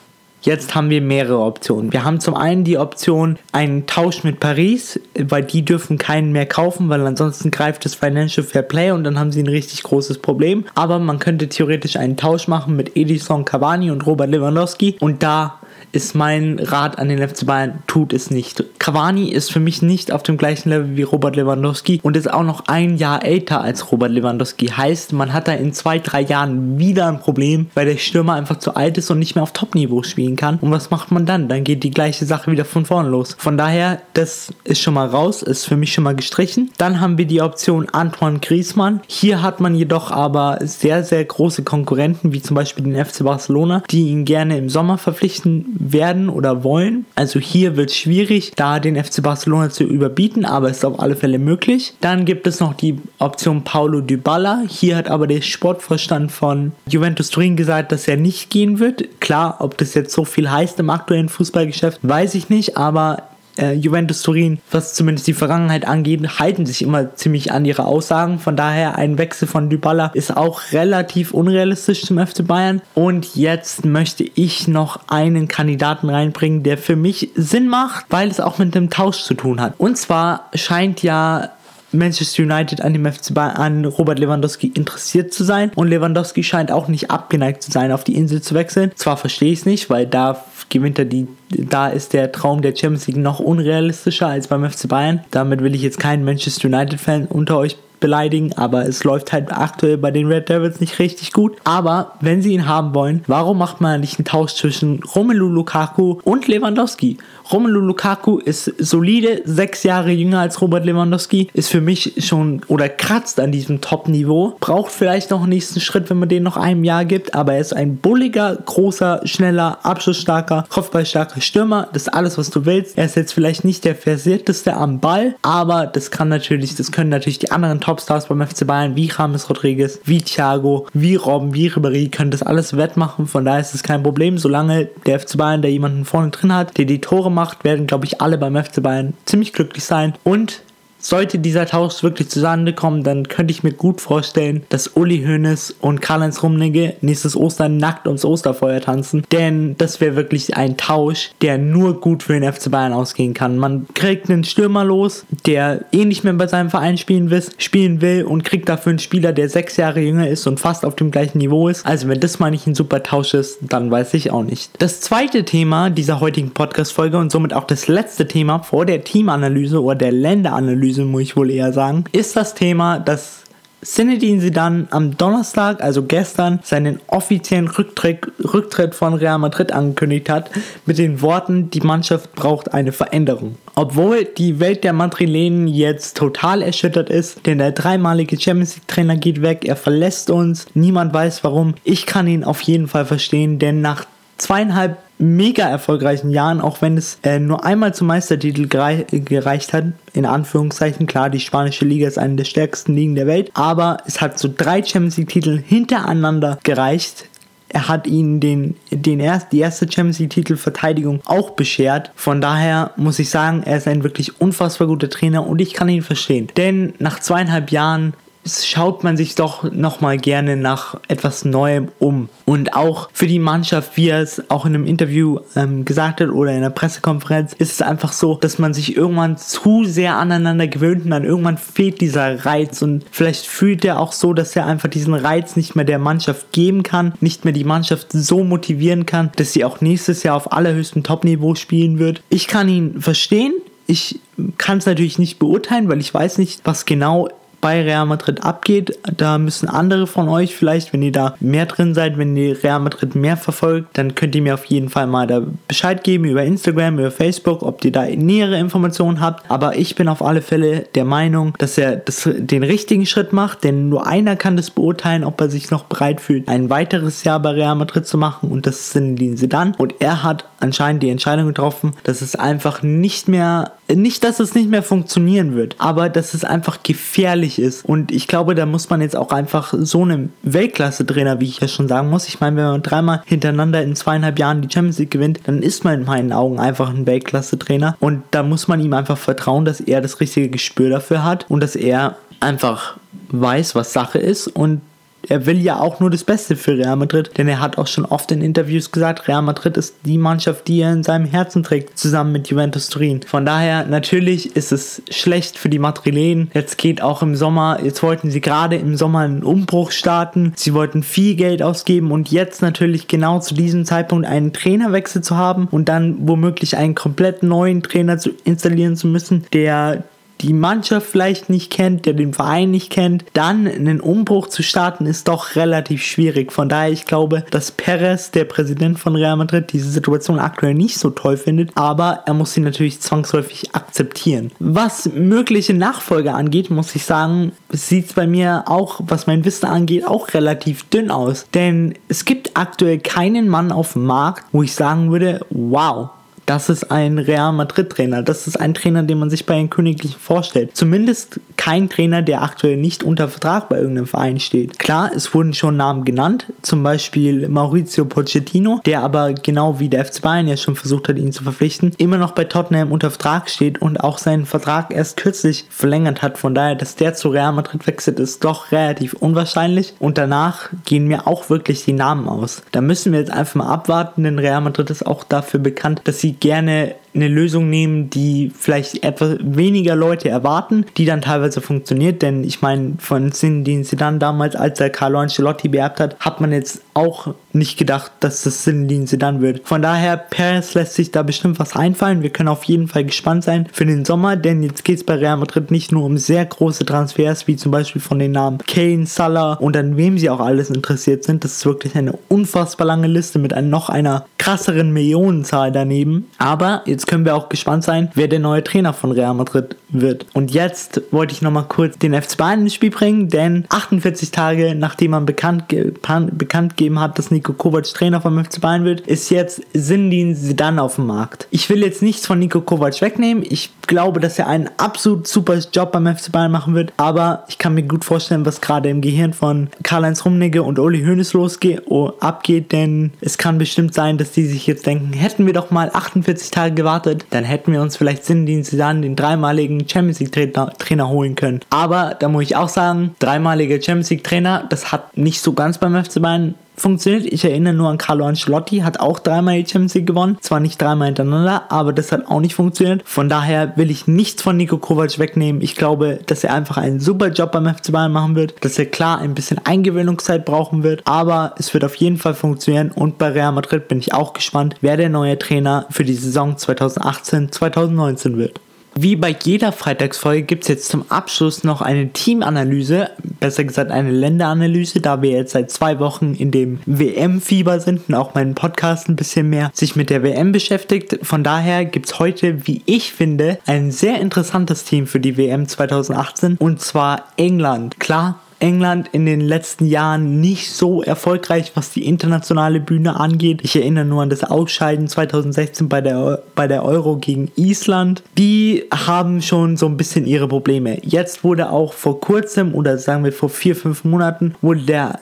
Jetzt 0.43 0.75
haben 0.75 0.91
wir 0.91 1.01
mehrere 1.01 1.41
Optionen. 1.41 1.93
Wir 1.93 2.05
haben 2.05 2.21
zum 2.21 2.35
einen 2.35 2.63
die 2.63 2.79
Option 2.79 3.37
einen 3.53 3.87
Tausch 3.87 4.23
mit 4.23 4.39
Paris, 4.39 5.01
weil 5.19 5.43
die 5.43 5.65
dürfen 5.65 5.99
keinen 5.99 6.31
mehr 6.31 6.47
kaufen, 6.47 6.89
weil 6.89 7.05
ansonsten 7.05 7.51
greift 7.51 7.85
das 7.85 7.95
Financial 7.97 8.47
Fair 8.47 8.63
Play 8.63 8.93
und 8.93 9.03
dann 9.03 9.19
haben 9.19 9.33
sie 9.33 9.43
ein 9.43 9.49
richtig 9.49 9.83
großes 9.83 10.19
Problem. 10.19 10.65
Aber 10.75 10.99
man 10.99 11.19
könnte 11.19 11.49
theoretisch 11.49 11.97
einen 11.97 12.17
Tausch 12.17 12.47
machen 12.47 12.77
mit 12.77 12.97
Edison 12.97 13.45
Cavani 13.45 13.91
und 13.91 14.07
Robert 14.07 14.31
Lewandowski 14.31 14.97
und 15.01 15.23
da 15.23 15.59
ist 15.97 16.15
mein 16.15 16.59
Rat 16.59 16.99
an 16.99 17.09
den 17.09 17.27
FC 17.27 17.47
Bayern, 17.47 17.79
tut 17.87 18.13
es 18.13 18.31
nicht. 18.31 18.63
Cavani 18.79 19.31
ist 19.31 19.51
für 19.51 19.61
mich 19.61 19.81
nicht 19.81 20.13
auf 20.13 20.23
dem 20.23 20.37
gleichen 20.37 20.69
Level 20.69 20.95
wie 20.95 21.03
Robert 21.03 21.37
Lewandowski 21.37 22.01
und 22.03 22.19
ist 22.19 22.31
auch 22.31 22.43
noch 22.43 22.65
ein 22.67 22.99
Jahr 22.99 23.25
älter 23.25 23.63
als 23.63 23.91
Robert 23.91 24.13
Lewandowski. 24.13 24.67
Heißt, 24.67 25.15
man 25.15 25.33
hat 25.33 25.49
da 25.49 25.53
in 25.53 25.73
zwei, 25.73 25.99
drei 25.99 26.21
Jahren 26.21 26.79
wieder 26.79 27.09
ein 27.09 27.19
Problem, 27.19 27.69
weil 27.73 27.87
der 27.87 27.97
Stürmer 27.97 28.35
einfach 28.35 28.59
zu 28.59 28.77
alt 28.77 28.99
ist 28.99 29.11
und 29.11 29.19
nicht 29.19 29.37
mehr 29.37 29.43
auf 29.43 29.55
Top-Niveau 29.55 30.03
spielen 30.03 30.37
kann. 30.37 30.59
Und 30.61 30.71
was 30.71 30.91
macht 30.91 31.11
man 31.11 31.25
dann? 31.25 31.49
Dann 31.49 31.65
geht 31.65 31.83
die 31.83 31.91
gleiche 31.91 32.27
Sache 32.27 32.53
wieder 32.53 32.67
von 32.67 32.85
vorne 32.85 33.09
los. 33.09 33.35
Von 33.39 33.57
daher, 33.57 34.03
das 34.13 34.53
ist 34.65 34.83
schon 34.83 34.93
mal 34.93 35.07
raus, 35.07 35.41
ist 35.41 35.65
für 35.65 35.79
mich 35.79 35.95
schon 35.95 36.05
mal 36.05 36.15
gestrichen. 36.15 36.71
Dann 36.77 37.01
haben 37.01 37.17
wir 37.17 37.27
die 37.27 37.41
Option 37.41 37.89
Antoine 37.91 38.41
Griezmann. 38.41 39.01
Hier 39.07 39.41
hat 39.41 39.61
man 39.61 39.75
jedoch 39.75 40.11
aber 40.11 40.59
sehr, 40.61 41.05
sehr 41.05 41.25
große 41.25 41.63
Konkurrenten, 41.63 42.35
wie 42.35 42.43
zum 42.43 42.55
Beispiel 42.55 42.85
den 42.85 43.03
FC 43.03 43.25
Barcelona, 43.25 43.83
die 43.91 44.09
ihn 44.09 44.27
gerne 44.27 44.59
im 44.59 44.69
Sommer 44.69 44.99
verpflichten 44.99 45.86
werden 45.93 46.29
oder 46.29 46.65
wollen. 46.65 47.07
Also 47.15 47.41
hier 47.41 47.77
wird 47.77 47.91
es 47.91 47.97
schwierig, 47.97 48.53
da 48.57 48.81
den 48.81 49.03
FC 49.03 49.23
Barcelona 49.23 49.71
zu 49.71 49.85
überbieten, 49.85 50.45
aber 50.45 50.71
es 50.71 50.79
ist 50.79 50.85
auf 50.85 51.01
alle 51.01 51.17
Fälle 51.17 51.39
möglich. 51.39 51.95
Dann 52.01 52.25
gibt 52.25 52.47
es 52.47 52.61
noch 52.61 52.75
die 52.75 52.99
Option 53.19 53.65
Paulo 53.65 54.01
Dybala. 54.01 54.63
Hier 54.69 54.97
hat 54.97 55.09
aber 55.09 55.27
der 55.27 55.41
Sportvorstand 55.43 56.33
von 56.33 56.73
Juventus 56.89 57.31
Turin 57.31 57.57
gesagt, 57.57 57.93
dass 57.93 58.09
er 58.09 58.17
nicht 58.17 58.51
gehen 58.51 58.79
wird. 58.79 59.21
Klar, 59.21 59.57
ob 59.61 59.79
das 59.79 59.95
jetzt 59.95 60.13
so 60.13 60.25
viel 60.25 60.51
heißt 60.51 60.79
im 60.79 60.91
aktuellen 60.91 61.29
Fußballgeschäft, 61.29 62.01
weiß 62.03 62.35
ich 62.35 62.49
nicht, 62.49 62.77
aber 62.77 63.23
äh, 63.59 63.73
Juventus 63.73 64.23
Turin, 64.23 64.59
was 64.71 64.95
zumindest 64.95 65.27
die 65.27 65.33
Vergangenheit 65.33 65.87
angeht, 65.87 66.39
halten 66.39 66.67
sich 66.67 66.83
immer 66.83 67.15
ziemlich 67.15 67.53
an 67.53 67.65
ihre 67.65 67.85
Aussagen. 67.85 68.39
Von 68.39 68.57
daher 68.57 68.97
ein 68.97 69.19
Wechsel 69.19 69.49
von 69.49 69.71
Dybala 69.71 70.11
ist 70.15 70.37
auch 70.37 70.61
relativ 70.73 71.33
unrealistisch 71.33 72.05
zum 72.05 72.25
FC 72.25 72.47
Bayern. 72.47 72.83
Und 72.95 73.35
jetzt 73.37 73.85
möchte 73.85 74.25
ich 74.35 74.69
noch 74.69 75.01
einen 75.09 75.49
Kandidaten 75.49 76.09
reinbringen, 76.09 76.63
der 76.63 76.79
für 76.79 76.97
mich 76.97 77.31
Sinn 77.35 77.69
macht, 77.69 78.07
weil 78.11 78.29
es 78.29 78.41
auch 78.41 78.59
mit 78.59 78.77
einem 78.77 78.91
Tausch 78.91 79.23
zu 79.23 79.35
tun 79.35 79.61
hat. 79.61 79.75
Und 79.79 79.97
zwar 79.97 80.51
scheint 80.55 81.03
ja 81.03 81.51
Manchester 81.93 82.43
United 82.43 82.81
an 82.81 82.93
dem 82.93 83.11
FC 83.11 83.33
Bayern, 83.33 83.57
an 83.57 83.85
Robert 83.85 84.19
Lewandowski 84.19 84.69
interessiert 84.75 85.33
zu 85.33 85.45
sein 85.45 85.71
und 85.75 85.89
Lewandowski 85.89 86.43
scheint 86.43 86.71
auch 86.71 86.89
nicht 86.89 87.11
abgeneigt 87.11 87.63
zu 87.63 87.71
sein, 87.71 87.93
auf 87.93 88.05
die 88.05 88.17
Insel 88.17 88.43
zu 88.43 88.55
wechseln. 88.55 88.93
Zwar 88.97 89.17
verstehe 89.17 89.53
ich 89.53 89.61
es 89.61 89.67
nicht, 89.67 89.91
weil 89.91 90.07
da 90.07 90.45
gewinnt 90.69 90.99
er 90.99 91.05
die, 91.05 91.29
da 91.51 91.89
ist 91.89 92.13
der 92.13 92.33
Traum 92.33 92.63
der 92.63 92.75
Champions 92.75 93.07
League 93.07 93.17
noch 93.17 93.41
unrealistischer 93.41 94.29
als 94.29 94.49
beim 94.49 94.69
FC 94.69 94.89
Bayern. 94.89 95.25
Damit 95.31 95.63
will 95.63 95.75
ich 95.75 95.83
jetzt 95.83 95.99
keinen 95.99 96.25
Manchester 96.25 96.69
United 96.69 97.01
Fan 97.01 97.27
unter 97.27 97.59
euch 97.59 97.77
beleidigen, 98.01 98.53
aber 98.57 98.87
es 98.87 99.05
läuft 99.05 99.33
halt 99.33 99.53
aktuell 99.53 99.99
bei 99.99 100.11
den 100.11 100.27
Red 100.27 100.49
Devils 100.49 100.81
nicht 100.81 100.99
richtig 100.99 101.33
gut. 101.33 101.57
Aber 101.65 102.13
wenn 102.21 102.43
sie 102.43 102.53
ihn 102.53 102.67
haben 102.67 102.95
wollen, 102.95 103.23
warum 103.27 103.59
macht 103.59 103.81
man 103.81 104.01
nicht 104.01 104.19
einen 104.19 104.25
Tausch 104.25 104.55
zwischen 104.55 105.03
Romelu 105.03 105.49
Lukaku 105.49 106.19
und 106.25 106.49
Lewandowski? 106.49 107.19
Romelu 107.53 107.81
Lukaku 107.81 108.39
ist 108.39 108.73
solide, 108.79 109.43
sechs 109.45 109.85
Jahre 109.85 110.11
jünger 110.11 110.41
als 110.41 110.61
Robert 110.61 110.85
Lewandowski, 110.85 111.49
ist 111.53 111.69
für 111.69 111.81
mich 111.81 112.15
schon 112.19 112.63
oder 112.67 112.89
kratzt 112.89 113.39
an 113.39 113.53
diesem 113.53 113.81
Top-Niveau. 113.81 114.57
Braucht 114.59 114.91
vielleicht 114.91 115.31
noch 115.31 115.43
einen 115.43 115.51
nächsten 115.51 115.81
Schritt, 115.81 116.11
wenn 116.11 116.19
man 116.19 116.29
den 116.29 116.43
noch 116.43 116.57
einem 116.57 116.83
Jahr 116.83 117.05
gibt, 117.05 117.35
aber 117.35 117.55
er 117.55 117.61
ist 117.61 117.75
ein 117.75 117.97
bulliger, 117.97 118.57
großer, 118.57 119.21
schneller, 119.25 119.79
abschlussstarker, 119.85 120.65
kopfballstarker 120.69 121.41
Stürmer. 121.41 121.89
Das 121.93 122.03
ist 122.03 122.09
alles, 122.09 122.37
was 122.37 122.51
du 122.51 122.67
willst. 122.67 122.99
Er 122.99 123.05
ist 123.05 123.17
jetzt 123.17 123.33
vielleicht 123.33 123.65
nicht 123.65 123.85
der 123.85 123.95
versierteste 123.95 124.75
am 124.75 124.99
Ball, 124.99 125.37
aber 125.43 125.87
das 125.87 126.11
kann 126.11 126.29
natürlich, 126.29 126.75
das 126.75 126.91
können 126.91 127.11
natürlich 127.11 127.39
die 127.39 127.53
anderen 127.53 127.81
Topstars 127.87 128.27
beim 128.27 128.45
FC 128.45 128.67
Bayern 128.67 128.97
wie 128.97 129.09
James 129.17 129.49
Rodriguez, 129.49 130.01
wie 130.05 130.21
Thiago, 130.21 130.89
wie 130.93 131.15
Robben, 131.15 131.55
wie 131.55 131.71
Ribéry 131.71 132.11
können 132.11 132.33
das 132.33 132.43
alles 132.43 132.77
wettmachen. 132.77 133.29
Von 133.29 133.45
daher 133.45 133.61
ist 133.61 133.77
es 133.77 133.85
kein 133.85 134.03
Problem, 134.03 134.39
solange 134.39 134.87
der 135.07 135.21
FC 135.21 135.37
Bayern 135.37 135.63
da 135.63 135.69
jemanden 135.69 136.05
vorne 136.05 136.31
drin 136.31 136.53
hat, 136.53 136.77
der 136.79 136.85
die 136.85 137.01
Tore 137.01 137.31
macht, 137.31 137.63
werden, 137.63 137.87
glaube 137.87 138.05
ich, 138.05 138.21
alle 138.21 138.39
beim 138.39 138.57
FC 138.57 138.83
Bayern 138.83 139.15
ziemlich 139.25 139.53
glücklich 139.53 139.85
sein. 139.85 140.15
Und 140.25 140.63
sollte 140.99 141.39
dieser 141.39 141.67
Tausch 141.67 142.03
wirklich 142.03 142.29
zustande 142.29 142.73
kommen, 142.73 143.03
dann 143.03 143.29
könnte 143.29 143.53
ich 143.53 143.63
mir 143.63 143.73
gut 143.73 144.01
vorstellen, 144.01 144.65
dass 144.69 144.89
Uli 144.89 145.25
Hoeneß 145.25 145.77
und 145.81 146.01
Karl-Heinz 146.01 146.43
Rummenigge 146.43 146.95
nächstes 147.01 147.37
Ostern 147.37 147.77
nackt 147.77 148.07
ums 148.07 148.25
Osterfeuer 148.25 148.81
tanzen. 148.81 149.25
Denn 149.33 149.77
das 149.79 150.01
wäre 150.01 150.17
wirklich 150.17 150.57
ein 150.57 150.77
Tausch, 150.77 151.31
der 151.43 151.59
nur 151.59 152.01
gut 152.01 152.23
für 152.23 152.39
den 152.39 152.51
FC 152.51 152.71
Bayern 152.71 152.93
ausgehen 152.93 153.35
kann. 153.35 153.59
Man 153.59 153.87
kriegt 153.95 154.31
einen 154.31 154.45
Stürmer 154.45 154.85
los, 154.85 155.25
der 155.47 155.85
eh 155.93 156.05
nicht 156.05 156.25
mehr 156.25 156.33
bei 156.33 156.47
seinem 156.47 156.71
Verein 156.71 156.99
spielen 156.99 157.31
will, 157.31 157.45
spielen 157.59 158.01
will 158.01 158.25
und 158.25 158.45
kriegt 158.45 158.69
dafür 158.69 158.91
einen 158.91 158.99
Spieler, 158.99 159.33
der 159.33 159.49
sechs 159.49 159.77
Jahre 159.77 160.01
jünger 160.01 160.29
ist 160.29 160.47
und 160.47 160.59
fast 160.59 160.85
auf 160.85 160.97
dem 160.97 161.11
gleichen 161.11 161.39
Niveau 161.39 161.69
ist. 161.69 161.85
Also 161.87 162.09
wenn 162.09 162.21
das 162.21 162.39
mal 162.39 162.51
nicht 162.51 162.67
ein 162.67 162.75
super 162.75 163.03
Tausch 163.03 163.35
ist, 163.35 163.59
dann 163.61 163.91
weiß 163.91 164.15
ich 164.15 164.31
auch 164.31 164.43
nicht. 164.43 164.71
Das 164.79 165.01
zweite 165.01 165.45
Thema 165.45 165.91
dieser 165.91 166.21
heutigen 166.21 166.51
Podcast-Folge 166.51 167.19
und 167.19 167.31
somit 167.31 167.53
auch 167.53 167.65
das 167.65 167.89
letzte 167.89 168.27
Thema 168.27 168.61
vor 168.61 168.87
der 168.87 169.05
Teamanalyse 169.05 169.83
oder 169.83 169.97
der 169.97 170.13
Länderanalyse 170.13 170.96
Analyse, 170.97 171.05
muss 171.05 171.23
ich 171.23 171.37
wohl 171.37 171.51
eher 171.51 171.73
sagen, 171.73 172.05
ist 172.13 172.37
das 172.37 172.55
Thema, 172.55 172.99
dass 172.99 173.43
Zinedine 173.83 174.41
Zidane 174.41 174.89
am 174.91 175.17
Donnerstag, 175.17 175.81
also 175.81 176.03
gestern, 176.03 176.59
seinen 176.65 176.99
offiziellen 177.07 177.69
Rücktritt, 177.69 178.27
Rücktritt 178.43 178.97
von 178.97 179.15
Real 179.15 179.39
Madrid 179.39 179.71
angekündigt 179.71 180.29
hat, 180.29 180.51
mit 180.87 180.99
den 180.99 181.21
Worten, 181.21 181.71
die 181.71 181.83
Mannschaft 181.83 182.35
braucht 182.35 182.73
eine 182.73 182.91
Veränderung. 182.91 183.57
Obwohl 183.77 184.25
die 184.25 184.59
Welt 184.59 184.83
der 184.83 184.93
Madrilenen 184.93 185.69
jetzt 185.69 186.17
total 186.17 186.63
erschüttert 186.63 187.11
ist, 187.11 187.47
denn 187.47 187.59
der 187.59 187.73
dreimalige 187.73 188.41
Champions 188.41 188.75
League 188.75 188.89
Trainer 188.89 189.17
geht 189.17 189.43
weg, 189.43 189.65
er 189.65 189.77
verlässt 189.77 190.31
uns, 190.31 190.67
niemand 190.75 191.15
weiß 191.15 191.45
warum. 191.45 191.75
Ich 191.85 192.07
kann 192.07 192.27
ihn 192.27 192.43
auf 192.43 192.63
jeden 192.63 192.89
Fall 192.89 193.05
verstehen, 193.05 193.61
denn 193.61 193.83
nach 193.83 194.07
zweieinhalb 194.39 194.99
mega 195.19 195.69
erfolgreichen 195.69 196.31
Jahren, 196.31 196.61
auch 196.61 196.83
wenn 196.83 196.97
es 196.97 197.19
äh, 197.23 197.39
nur 197.39 197.65
einmal 197.65 197.95
zum 197.95 198.07
Meistertitel 198.09 198.67
gereicht 198.67 199.73
hat. 199.73 199.85
In 200.13 200.27
Anführungszeichen, 200.27 201.07
klar, 201.07 201.31
die 201.31 201.41
spanische 201.41 201.85
Liga 201.85 202.07
ist 202.07 202.19
eine 202.19 202.37
der 202.37 202.45
stärksten 202.45 202.95
Ligen 202.95 203.15
der 203.15 203.27
Welt, 203.27 203.51
aber 203.55 203.99
es 204.07 204.21
hat 204.21 204.39
so 204.39 204.49
drei 204.55 204.83
Champions 204.83 205.17
League-Titel 205.17 205.63
hintereinander 205.65 206.59
gereicht. 206.63 207.29
Er 207.69 207.89
hat 207.89 208.07
ihnen 208.07 208.41
den, 208.41 208.77
den 208.91 209.21
erst, 209.21 209.53
die 209.53 209.59
erste 209.59 209.91
Champions 209.91 210.19
League-Titelverteidigung 210.21 211.21
auch 211.25 211.51
beschert. 211.51 212.13
Von 212.15 212.41
daher 212.41 212.93
muss 212.97 213.19
ich 213.19 213.29
sagen, 213.29 213.63
er 213.65 213.79
ist 213.79 213.89
ein 213.89 214.05
wirklich 214.05 214.41
unfassbar 214.41 214.87
guter 214.87 215.11
Trainer 215.11 215.47
und 215.47 215.61
ich 215.61 215.75
kann 215.75 215.89
ihn 215.89 216.03
verstehen. 216.03 216.49
Denn 216.57 216.95
nach 216.99 217.21
zweieinhalb 217.21 217.71
Jahren 217.71 218.15
schaut 218.47 219.05
man 219.05 219.17
sich 219.17 219.35
doch 219.35 219.71
nochmal 219.71 220.19
gerne 220.19 220.57
nach 220.57 220.99
etwas 221.09 221.45
Neuem 221.45 221.89
um. 221.99 222.29
Und 222.45 222.75
auch 222.75 223.09
für 223.13 223.27
die 223.27 223.39
Mannschaft, 223.39 223.97
wie 223.97 224.09
er 224.09 224.21
es 224.21 224.51
auch 224.51 224.67
in 224.67 224.75
einem 224.75 224.87
Interview 224.87 225.41
ähm, 225.57 225.85
gesagt 225.85 226.21
hat 226.21 226.29
oder 226.29 226.53
in 226.53 226.59
einer 226.59 226.71
Pressekonferenz, 226.71 227.53
ist 227.55 227.73
es 227.73 227.83
einfach 227.83 228.13
so, 228.13 228.37
dass 228.37 228.59
man 228.59 228.73
sich 228.73 228.97
irgendwann 228.97 229.37
zu 229.37 229.85
sehr 229.85 230.17
aneinander 230.17 230.69
gewöhnt 230.69 231.05
und 231.05 231.11
dann 231.11 231.25
irgendwann 231.25 231.59
fehlt 231.59 232.01
dieser 232.01 232.47
Reiz. 232.47 232.83
Und 232.83 233.05
vielleicht 233.11 233.47
fühlt 233.47 233.85
er 233.85 234.01
auch 234.01 234.13
so, 234.13 234.33
dass 234.33 234.55
er 234.55 234.67
einfach 234.67 234.89
diesen 234.89 235.15
Reiz 235.15 235.57
nicht 235.57 235.75
mehr 235.75 235.85
der 235.85 235.99
Mannschaft 235.99 236.53
geben 236.53 236.83
kann, 236.83 237.15
nicht 237.21 237.45
mehr 237.45 237.55
die 237.55 237.65
Mannschaft 237.65 238.13
so 238.13 238.45
motivieren 238.45 239.07
kann, 239.07 239.31
dass 239.37 239.53
sie 239.53 239.65
auch 239.65 239.81
nächstes 239.81 240.23
Jahr 240.23 240.37
auf 240.37 240.53
allerhöchstem 240.53 241.03
Topniveau 241.03 241.55
spielen 241.55 241.99
wird. 241.99 242.23
Ich 242.29 242.47
kann 242.47 242.69
ihn 242.69 243.01
verstehen. 243.01 243.55
Ich 243.89 244.21
kann 244.59 244.79
es 244.79 244.87
natürlich 244.87 245.19
nicht 245.19 245.39
beurteilen, 245.39 245.89
weil 245.89 246.01
ich 246.01 246.13
weiß 246.13 246.39
nicht, 246.39 246.61
was 246.65 246.87
genau 246.87 247.29
bei 247.61 247.83
Real 247.83 248.07
Madrid 248.07 248.45
abgeht. 248.45 248.99
Da 249.17 249.39
müssen 249.39 249.69
andere 249.69 250.07
von 250.07 250.29
euch 250.29 250.55
vielleicht, 250.55 250.93
wenn 250.93 251.03
ihr 251.03 251.13
da 251.13 251.35
mehr 251.41 251.67
drin 251.67 251.95
seid, 251.95 252.19
wenn 252.19 252.37
ihr 252.37 252.63
Real 252.63 252.81
Madrid 252.81 253.15
mehr 253.15 253.37
verfolgt, 253.37 253.97
dann 253.99 254.15
könnt 254.15 254.35
ihr 254.35 254.43
mir 254.43 254.55
auf 254.55 254.65
jeden 254.67 254.89
Fall 254.89 255.07
mal 255.07 255.27
da 255.27 255.43
Bescheid 255.69 256.05
geben 256.05 256.25
über 256.25 256.45
Instagram, 256.45 256.99
über 256.99 257.11
Facebook, 257.11 257.63
ob 257.63 257.85
ihr 257.85 257.93
da 257.93 258.05
nähere 258.05 258.59
Informationen 258.59 259.21
habt. 259.21 259.51
Aber 259.51 259.77
ich 259.77 259.95
bin 259.95 260.09
auf 260.09 260.23
alle 260.23 260.43
Fälle 260.43 260.87
der 260.95 261.05
Meinung, 261.05 261.55
dass 261.59 261.79
er 261.79 261.97
das, 261.97 262.29
den 262.37 262.63
richtigen 262.63 263.07
Schritt 263.07 263.33
macht, 263.33 263.65
denn 263.65 263.89
nur 263.89 264.07
einer 264.07 264.37
kann 264.37 264.57
das 264.57 264.71
beurteilen, 264.71 265.25
ob 265.25 265.41
er 265.41 265.49
sich 265.49 265.71
noch 265.71 265.85
bereit 265.85 266.21
fühlt, 266.21 266.49
ein 266.49 266.71
weiteres 266.71 267.25
Jahr 267.25 267.41
bei 267.41 267.51
Real 267.51 267.75
Madrid 267.75 268.07
zu 268.07 268.19
machen 268.19 268.51
und 268.51 268.67
das 268.67 268.93
sind 268.93 269.17
die 269.17 269.37
Sedan. 269.37 269.75
Und 269.77 269.97
er 270.01 270.23
hat 270.23 270.45
anscheinend 270.61 271.03
die 271.03 271.11
Entscheidung 271.11 271.47
getroffen, 271.47 271.95
dass 272.05 272.23
es 272.23 272.37
einfach 272.37 272.83
nicht 272.83 273.29
mehr, 273.29 273.73
nicht, 273.95 274.25
dass 274.25 274.41
es 274.41 274.55
nicht 274.55 274.69
mehr 274.69 274.83
funktionieren 274.83 275.55
wird, 275.55 275.77
aber 275.79 276.09
dass 276.09 276.35
es 276.35 276.45
einfach 276.45 276.83
gefährlich 276.83 277.59
ist. 277.59 277.85
Und 277.85 278.11
ich 278.11 278.27
glaube, 278.27 278.55
da 278.55 278.67
muss 278.67 278.91
man 278.91 279.01
jetzt 279.01 279.17
auch 279.17 279.31
einfach 279.31 279.75
so 279.79 280.03
einem 280.03 280.31
Weltklasse-Trainer, 280.43 281.41
wie 281.41 281.47
ich 281.47 281.61
ja 281.61 281.69
schon 281.69 281.89
sagen 281.89 282.11
muss, 282.11 282.29
ich 282.29 282.41
meine, 282.41 282.57
wenn 282.57 282.65
man 282.65 282.83
dreimal 282.83 283.23
hintereinander 283.27 283.83
in 283.83 283.95
zweieinhalb 283.95 284.39
Jahren 284.39 284.63
die 284.63 284.73
Champions 284.73 284.99
League 284.99 285.11
gewinnt, 285.11 285.41
dann 285.45 285.63
ist 285.63 285.85
man 285.85 286.01
in 286.01 286.07
meinen 286.07 286.33
Augen 286.33 286.59
einfach 286.59 286.91
ein 286.91 287.07
Weltklasse-Trainer. 287.07 287.97
Und 288.01 288.23
da 288.31 288.43
muss 288.43 288.69
man 288.69 288.81
ihm 288.81 288.93
einfach 288.93 289.19
vertrauen, 289.19 289.65
dass 289.65 289.81
er 289.81 290.01
das 290.01 290.21
richtige 290.21 290.49
Gespür 290.49 290.91
dafür 290.91 291.25
hat 291.25 291.47
und 291.49 291.63
dass 291.63 291.77
er 291.77 292.17
einfach 292.41 292.97
weiß, 293.31 293.75
was 293.75 293.93
Sache 293.93 294.19
ist 294.19 294.49
und 294.49 294.81
er 295.29 295.47
will 295.47 295.59
ja 295.59 295.81
auch 295.81 296.01
nur 296.01 296.11
das 296.11 296.25
Beste 296.25 296.57
für 296.57 296.77
Real 296.77 296.97
Madrid, 296.97 297.31
denn 297.37 297.49
er 297.49 297.61
hat 297.61 297.79
auch 297.79 297.87
schon 297.87 298.05
oft 298.05 298.31
in 298.33 298.43
Interviews 298.43 298.91
gesagt, 298.91 299.29
Real 299.29 299.43
Madrid 299.43 299.77
ist 299.77 299.95
die 300.05 300.19
Mannschaft, 300.19 300.69
die 300.69 300.81
er 300.81 300.93
in 300.93 301.03
seinem 301.03 301.27
Herzen 301.27 301.63
trägt, 301.63 301.99
zusammen 301.99 302.33
mit 302.33 302.49
Juventus 302.49 302.89
Turin. 302.89 303.23
Von 303.27 303.47
daher, 303.47 303.87
natürlich 303.87 304.57
ist 304.57 304.73
es 304.73 305.03
schlecht 305.11 305.59
für 305.59 305.69
die 305.69 305.79
Madrilenen. 305.79 306.51
Jetzt 306.55 306.79
geht 306.79 307.03
auch 307.03 307.23
im 307.23 307.37
Sommer, 307.37 307.81
jetzt 307.83 308.03
wollten 308.03 308.31
sie 308.31 308.41
gerade 308.41 308.77
im 308.77 308.97
Sommer 308.97 309.21
einen 309.21 309.43
Umbruch 309.43 309.91
starten. 309.91 310.53
Sie 310.57 310.75
wollten 310.75 311.03
viel 311.03 311.35
Geld 311.37 311.63
ausgeben 311.63 312.11
und 312.11 312.31
jetzt 312.31 312.63
natürlich 312.63 313.09
genau 313.09 313.41
zu 313.41 313.55
diesem 313.55 313.85
Zeitpunkt 313.85 314.27
einen 314.27 314.53
Trainerwechsel 314.53 315.23
zu 315.23 315.37
haben 315.37 315.69
und 315.71 315.89
dann 315.89 316.17
womöglich 316.29 316.77
einen 316.77 316.95
komplett 316.95 317.43
neuen 317.43 317.83
Trainer 317.83 318.19
zu 318.19 318.31
installieren 318.45 318.97
zu 318.97 319.07
müssen, 319.07 319.47
der 319.53 320.05
die 320.41 320.53
Mannschaft 320.53 321.07
vielleicht 321.07 321.51
nicht 321.51 321.71
kennt, 321.71 322.07
der 322.07 322.15
den 322.15 322.35
Verein 322.35 322.71
nicht 322.71 322.91
kennt, 322.91 323.25
dann 323.33 323.67
einen 323.67 324.01
Umbruch 324.01 324.49
zu 324.49 324.63
starten, 324.63 325.07
ist 325.07 325.29
doch 325.29 325.57
relativ 325.57 326.03
schwierig. 326.03 326.53
Von 326.53 326.69
daher, 326.69 326.93
ich 326.93 327.07
glaube, 327.07 327.45
dass 327.51 327.71
Perez, 327.71 328.31
der 328.31 328.45
Präsident 328.45 328.99
von 328.99 329.17
Real 329.17 329.37
Madrid, 329.37 329.73
diese 329.73 329.91
Situation 329.91 330.39
aktuell 330.39 330.75
nicht 330.75 330.99
so 330.99 331.11
toll 331.11 331.37
findet, 331.37 331.71
aber 331.75 332.23
er 332.27 332.35
muss 332.35 332.53
sie 332.53 332.61
natürlich 332.61 333.01
zwangsläufig 333.01 333.75
akzeptieren. 333.75 334.51
Was 334.59 335.07
mögliche 335.13 335.75
Nachfolger 335.75 336.35
angeht, 336.35 336.71
muss 336.71 336.95
ich 336.95 337.05
sagen, 337.05 337.53
sieht 337.71 338.07
es 338.07 338.13
bei 338.13 338.27
mir 338.27 338.65
auch, 338.67 339.01
was 339.07 339.27
mein 339.27 339.45
Wissen 339.45 339.67
angeht, 339.67 340.07
auch 340.07 340.35
relativ 340.35 340.85
dünn 340.85 341.11
aus. 341.11 341.47
Denn 341.55 341.95
es 342.09 342.25
gibt 342.25 342.57
aktuell 342.57 342.99
keinen 342.99 343.49
Mann 343.49 343.73
auf 343.73 343.95
dem 343.95 344.05
Markt, 344.05 344.45
wo 344.53 344.63
ich 344.63 344.75
sagen 344.75 345.11
würde, 345.11 345.41
wow, 345.51 346.11
das 346.47 346.69
ist 346.69 346.91
ein 346.93 347.19
Real 347.19 347.53
Madrid 347.53 347.91
Trainer. 347.91 348.23
Das 348.23 348.47
ist 348.47 348.59
ein 348.59 348.73
Trainer, 348.73 349.03
den 349.03 349.19
man 349.19 349.31
sich 349.31 349.47
bei 349.47 349.57
den 349.57 349.69
Königlichen 349.69 350.19
vorstellt. 350.19 350.71
Zumindest 350.75 351.41
kein 351.57 351.91
Trainer, 351.91 352.23
der 352.23 352.43
aktuell 352.43 352.77
nicht 352.77 353.03
unter 353.03 353.29
Vertrag 353.29 353.69
bei 353.69 353.79
irgendeinem 353.79 354.07
Verein 354.07 354.39
steht. 354.39 354.79
Klar, 354.79 355.11
es 355.15 355.35
wurden 355.35 355.53
schon 355.55 355.77
Namen 355.77 356.05
genannt, 356.05 356.47
zum 356.63 356.85
Beispiel 356.85 357.49
Maurizio 357.49 358.05
Pochettino, 358.05 358.81
der 358.87 359.03
aber 359.03 359.33
genau 359.35 359.81
wie 359.81 359.89
der 359.89 360.05
FC 360.05 360.23
Bayern 360.23 360.47
ja 360.47 360.57
schon 360.57 360.77
versucht 360.77 361.09
hat, 361.09 361.19
ihn 361.19 361.33
zu 361.33 361.43
verpflichten, 361.43 361.93
immer 361.99 362.17
noch 362.17 362.31
bei 362.31 362.45
Tottenham 362.45 362.93
unter 362.93 363.11
Vertrag 363.11 363.51
steht 363.51 363.83
und 363.83 363.99
auch 363.99 364.19
seinen 364.19 364.47
Vertrag 364.47 364.93
erst 364.93 365.17
kürzlich 365.17 365.67
verlängert 365.69 366.23
hat. 366.23 366.39
Von 366.39 366.55
daher, 366.55 366.77
dass 366.77 366.95
der 366.95 367.15
zu 367.15 367.31
Real 367.31 367.53
Madrid 367.53 367.89
wechselt, 367.89 368.21
ist 368.21 368.45
doch 368.45 368.71
relativ 368.71 369.15
unwahrscheinlich. 369.15 369.95
Und 369.99 370.17
danach 370.17 370.71
gehen 370.85 371.09
mir 371.09 371.27
auch 371.27 371.51
wirklich 371.51 371.85
die 371.85 371.93
Namen 371.93 372.29
aus. 372.29 372.63
Da 372.71 372.81
müssen 372.81 373.13
wir 373.13 373.19
jetzt 373.19 373.33
einfach 373.33 373.57
mal 373.57 373.73
abwarten, 373.73 374.23
denn 374.23 374.39
Real 374.39 374.61
Madrid 374.61 374.91
ist 374.91 375.05
auch 375.05 375.25
dafür 375.25 375.59
bekannt, 375.59 376.03
dass 376.05 376.21
sie 376.21 376.36
gerne 376.41 376.97
eine 377.17 377.29
Lösung 377.29 377.69
nehmen, 377.69 378.11
die 378.11 378.53
vielleicht 378.57 379.03
etwas 379.03 379.39
weniger 379.41 379.97
Leute 379.97 380.29
erwarten, 380.29 380.87
die 380.97 381.05
dann 381.05 381.23
teilweise 381.23 381.61
funktioniert. 381.61 382.23
Denn 382.23 382.45
ich 382.45 382.63
meine, 382.63 382.95
von 382.99 383.33
Zinedine 383.33 383.83
Zidane 383.83 384.19
damals, 384.19 384.55
als 384.55 384.81
er 384.81 384.91
Carlo 384.91 385.19
Ancelotti 385.19 385.69
beerbt 385.69 385.99
hat, 386.01 386.19
hat 386.21 386.41
man 386.41 386.53
jetzt 386.53 386.83
auch 386.95 387.35
nicht 387.53 387.79
gedacht, 387.79 388.13
dass 388.21 388.43
das 388.43 388.63
Zinedine 388.63 389.07
Zidane 389.07 389.41
wird. 389.41 389.67
Von 389.67 389.83
daher, 389.83 390.17
Perez 390.17 390.75
lässt 390.75 390.95
sich 390.95 391.11
da 391.11 391.23
bestimmt 391.23 391.59
was 391.59 391.75
einfallen. 391.75 392.23
Wir 392.23 392.31
können 392.31 392.49
auf 392.49 392.65
jeden 392.65 392.89
Fall 392.89 393.05
gespannt 393.05 393.45
sein 393.45 393.69
für 393.73 393.87
den 393.87 394.05
Sommer, 394.05 394.37
denn 394.37 394.63
jetzt 394.63 394.85
geht 394.85 394.99
es 394.99 395.05
bei 395.05 395.15
Real 395.15 395.37
Madrid 395.37 395.71
nicht 395.71 395.93
nur 395.93 396.05
um 396.05 396.19
sehr 396.19 396.45
große 396.45 396.85
Transfers, 396.85 397.47
wie 397.47 397.57
zum 397.57 397.73
Beispiel 397.73 398.01
von 398.01 398.19
den 398.19 398.33
Namen 398.33 398.59
Kane, 398.59 399.07
Salah 399.07 399.55
und 399.55 399.77
an 399.77 399.97
wem 399.97 400.19
sie 400.19 400.31
auch 400.31 400.41
alles 400.41 400.71
interessiert 400.71 401.25
sind. 401.25 401.45
Das 401.45 401.53
ist 401.53 401.67
wirklich 401.67 401.97
eine 401.97 402.19
unfassbar 402.29 402.87
lange 402.87 403.07
Liste 403.07 403.39
mit 403.39 403.53
einer, 403.53 403.69
noch 403.69 403.89
einer 403.89 404.27
krasseren 404.39 404.93
Millionenzahl 404.93 405.73
daneben. 405.73 406.27
Aber 406.39 406.83
jetzt 406.87 407.06
können 407.07 407.25
wir 407.25 407.35
auch 407.35 407.49
gespannt 407.49 407.85
sein, 407.85 408.11
wer 408.15 408.29
der 408.29 408.41
neue 408.41 408.63
Trainer 408.63 408.93
von 408.93 409.13
Real 409.13 409.35
Madrid 409.35 409.77
wird. 409.89 410.27
Und 410.33 410.51
jetzt 410.51 411.03
wollte 411.11 411.33
ich 411.33 411.43
nochmal 411.43 411.67
kurz 411.69 411.99
den 411.99 412.21
FC 412.21 412.37
Bayern 412.37 412.63
ins 412.63 412.75
Spiel 412.75 412.91
bringen, 412.91 413.29
denn 413.29 413.65
48 413.69 414.31
Tage 414.31 414.75
nachdem 414.75 415.13
man 415.13 415.27
bekannt, 415.27 415.69
ge 415.69 415.93
bekannt 416.33 416.77
gegeben 416.77 417.01
hat, 417.01 417.19
dass 417.19 417.31
Nico 417.31 417.53
Kovac 417.53 417.85
Trainer 417.85 418.21
vom 418.21 418.43
FC 418.43 418.61
Bayern 418.61 418.85
wird, 418.85 419.01
ist 419.03 419.31
jetzt 419.31 419.63
Sindin 419.73 420.35
Sidan 420.35 420.79
auf 420.79 420.97
dem 420.97 421.07
Markt. 421.07 421.47
Ich 421.51 421.69
will 421.71 421.83
jetzt 421.83 422.03
nichts 422.03 422.27
von 422.27 422.39
Nico 422.39 422.61
Kovac 422.61 423.01
wegnehmen. 423.01 423.45
Ich 423.49 423.71
glaube, 423.87 424.21
dass 424.21 424.39
er 424.39 424.49
einen 424.49 424.69
absolut 424.77 425.27
super 425.27 425.59
Job 425.73 425.93
beim 425.93 426.07
FC 426.07 426.33
Bayern 426.33 426.51
machen 426.51 426.75
wird, 426.75 426.93
aber 426.97 427.45
ich 427.49 427.59
kann 427.59 427.75
mir 427.75 427.85
gut 427.85 428.05
vorstellen, 428.05 428.45
was 428.45 428.61
gerade 428.61 428.89
im 428.89 429.01
Gehirn 429.01 429.33
von 429.33 429.69
Karl-Heinz 429.83 430.25
Rummenigge 430.25 430.63
und 430.63 430.79
Uli 430.79 431.03
Hoeneß 431.05 431.33
losgeht, 431.35 431.83
oh, 431.87 432.13
abgeht, 432.21 432.73
denn 432.73 433.13
es 433.21 433.39
kann 433.39 433.59
bestimmt 433.59 433.95
sein, 433.95 434.19
dass 434.19 434.33
die 434.33 434.47
sich 434.47 434.67
jetzt 434.67 434.87
denken, 434.87 435.13
hätten 435.13 435.47
wir 435.47 435.53
doch 435.53 435.71
mal 435.71 435.91
48 435.93 436.51
Tage 436.51 436.75
gewartet, 436.75 437.27
dann 437.31 437.45
hätten 437.45 437.73
wir 437.73 437.81
uns 437.81 437.97
vielleicht 437.97 438.25
Sindin 438.25 438.65
Sidan, 438.65 439.03
den 439.03 439.17
dreimaligen 439.17 439.76
dreimaligen 439.77 439.89
Champions 439.89 440.21
League 440.21 440.33
Trainer, 440.33 440.73
Trainer 440.79 441.09
holen 441.09 441.35
können. 441.35 441.61
Aber 441.71 442.17
da 442.19 442.29
muss 442.29 442.45
ich 442.45 442.57
auch 442.57 442.69
sagen, 442.69 443.15
dreimaliger 443.19 443.81
Champions 443.81 444.11
League 444.11 444.25
Trainer, 444.25 444.65
das 444.69 444.93
hat 444.93 445.17
nicht 445.17 445.41
so 445.41 445.53
ganz 445.53 445.79
beim 445.79 446.03
FC 446.03 446.21
Bayern 446.21 446.55
funktioniert. 446.77 447.25
Ich 447.25 447.43
erinnere 447.45 447.73
nur 447.73 447.89
an 447.89 447.97
Carlo 447.97 448.27
Ancelotti, 448.27 448.81
hat 448.81 449.01
auch 449.01 449.19
dreimal 449.19 449.63
die 449.63 449.69
Champions 449.69 449.95
League 449.95 450.07
gewonnen. 450.07 450.37
Zwar 450.41 450.61
nicht 450.61 450.81
dreimal 450.81 451.07
hintereinander, 451.07 451.65
aber 451.71 451.95
das 451.95 452.13
hat 452.13 452.29
auch 452.29 452.41
nicht 452.41 452.55
funktioniert. 452.55 453.03
Von 453.07 453.31
daher 453.31 453.77
will 453.77 453.91
ich 453.91 454.07
nichts 454.07 454.43
von 454.43 454.57
Nico 454.59 454.77
Kovac 454.77 455.19
wegnehmen. 455.19 455.63
Ich 455.63 455.75
glaube, 455.75 456.19
dass 456.27 456.45
er 456.45 456.53
einfach 456.53 456.77
einen 456.77 457.01
super 457.01 457.29
Job 457.29 457.53
beim 457.53 457.67
FC 457.67 457.93
Bayern 457.93 458.13
machen 458.13 458.35
wird, 458.35 458.63
dass 458.63 458.79
er 458.79 458.87
klar 458.87 459.19
ein 459.19 459.35
bisschen 459.35 459.59
Eingewöhnungszeit 459.65 460.45
brauchen 460.45 460.83
wird, 460.83 461.01
aber 461.07 461.55
es 461.59 461.73
wird 461.73 461.85
auf 461.85 461.95
jeden 461.95 462.19
Fall 462.19 462.35
funktionieren 462.35 462.91
und 462.95 463.17
bei 463.17 463.29
Real 463.29 463.53
Madrid 463.53 463.89
bin 463.89 463.99
ich 463.99 464.13
auch 464.13 464.35
gespannt, 464.35 464.75
wer 464.83 464.99
der 464.99 465.09
neue 465.09 465.39
Trainer 465.39 465.87
für 465.91 466.05
die 466.05 466.15
Saison 466.15 466.57
2018-2019 466.57 468.37
wird. 468.37 468.61
Wie 468.99 469.15
bei 469.15 469.37
jeder 469.45 469.73
Freitagsfolge 469.73 470.43
gibt 470.45 470.63
es 470.63 470.69
jetzt 470.69 470.89
zum 470.89 471.05
Abschluss 471.11 471.65
noch 471.65 471.83
eine 471.83 472.15
Teamanalyse, 472.15 473.11
besser 473.41 473.65
gesagt 473.65 473.91
eine 473.91 474.11
Länderanalyse, 474.11 475.03
da 475.03 475.21
wir 475.21 475.33
jetzt 475.33 475.53
seit 475.53 475.71
zwei 475.71 475.99
Wochen 475.99 476.35
in 476.35 476.51
dem 476.51 476.81
WM-Fieber 476.87 477.79
sind 477.81 478.09
und 478.09 478.15
auch 478.15 478.33
mein 478.33 478.55
Podcast 478.55 479.11
ein 479.11 479.17
bisschen 479.17 479.51
mehr 479.51 479.71
sich 479.75 479.97
mit 479.97 480.09
der 480.09 480.23
WM 480.23 480.51
beschäftigt. 480.51 481.19
Von 481.23 481.45
daher 481.45 481.85
gibt 481.85 482.07
es 482.07 482.19
heute, 482.19 482.67
wie 482.67 482.81
ich 482.87 483.13
finde, 483.13 483.59
ein 483.67 483.91
sehr 483.91 484.19
interessantes 484.19 484.85
Team 484.85 485.07
für 485.07 485.21
die 485.21 485.37
WM 485.37 485.69
2018 485.69 486.57
und 486.59 486.81
zwar 486.81 487.25
England. 487.37 488.01
Klar, 488.01 488.41
England 488.59 489.09
in 489.13 489.27
den 489.27 489.41
letzten 489.41 489.87
Jahren 489.87 490.41
nicht 490.41 490.73
so 490.73 491.03
erfolgreich, 491.03 491.73
was 491.75 491.91
die 491.91 492.07
internationale 492.07 492.81
Bühne 492.81 493.19
angeht. 493.19 493.61
Ich 493.63 493.77
erinnere 493.77 494.05
nur 494.05 494.23
an 494.23 494.31
das 494.31 494.45
Ausscheiden 494.45 495.09
2016 495.09 495.89
bei 495.89 496.01
der, 496.01 496.43
bei 496.55 496.67
der 496.67 496.85
Euro 496.85 497.17
gegen 497.17 497.51
Island. 497.57 498.23
Die 498.39 498.85
haben 498.93 499.43
schon 499.43 499.77
so 499.77 499.87
ein 499.87 499.97
bisschen 499.97 500.27
ihre 500.27 500.49
Probleme. 500.49 500.99
Jetzt 501.03 501.45
wurde 501.45 501.71
auch 501.71 501.93
vor 501.93 502.21
kurzem 502.21 502.75
oder 502.75 502.99
sagen 502.99 503.25
wir 503.25 503.33
vor 503.33 503.51
vier, 503.51 503.77
fünf 503.77 504.05
Monaten 504.05 504.55
wurde 504.63 504.81
der 504.81 505.21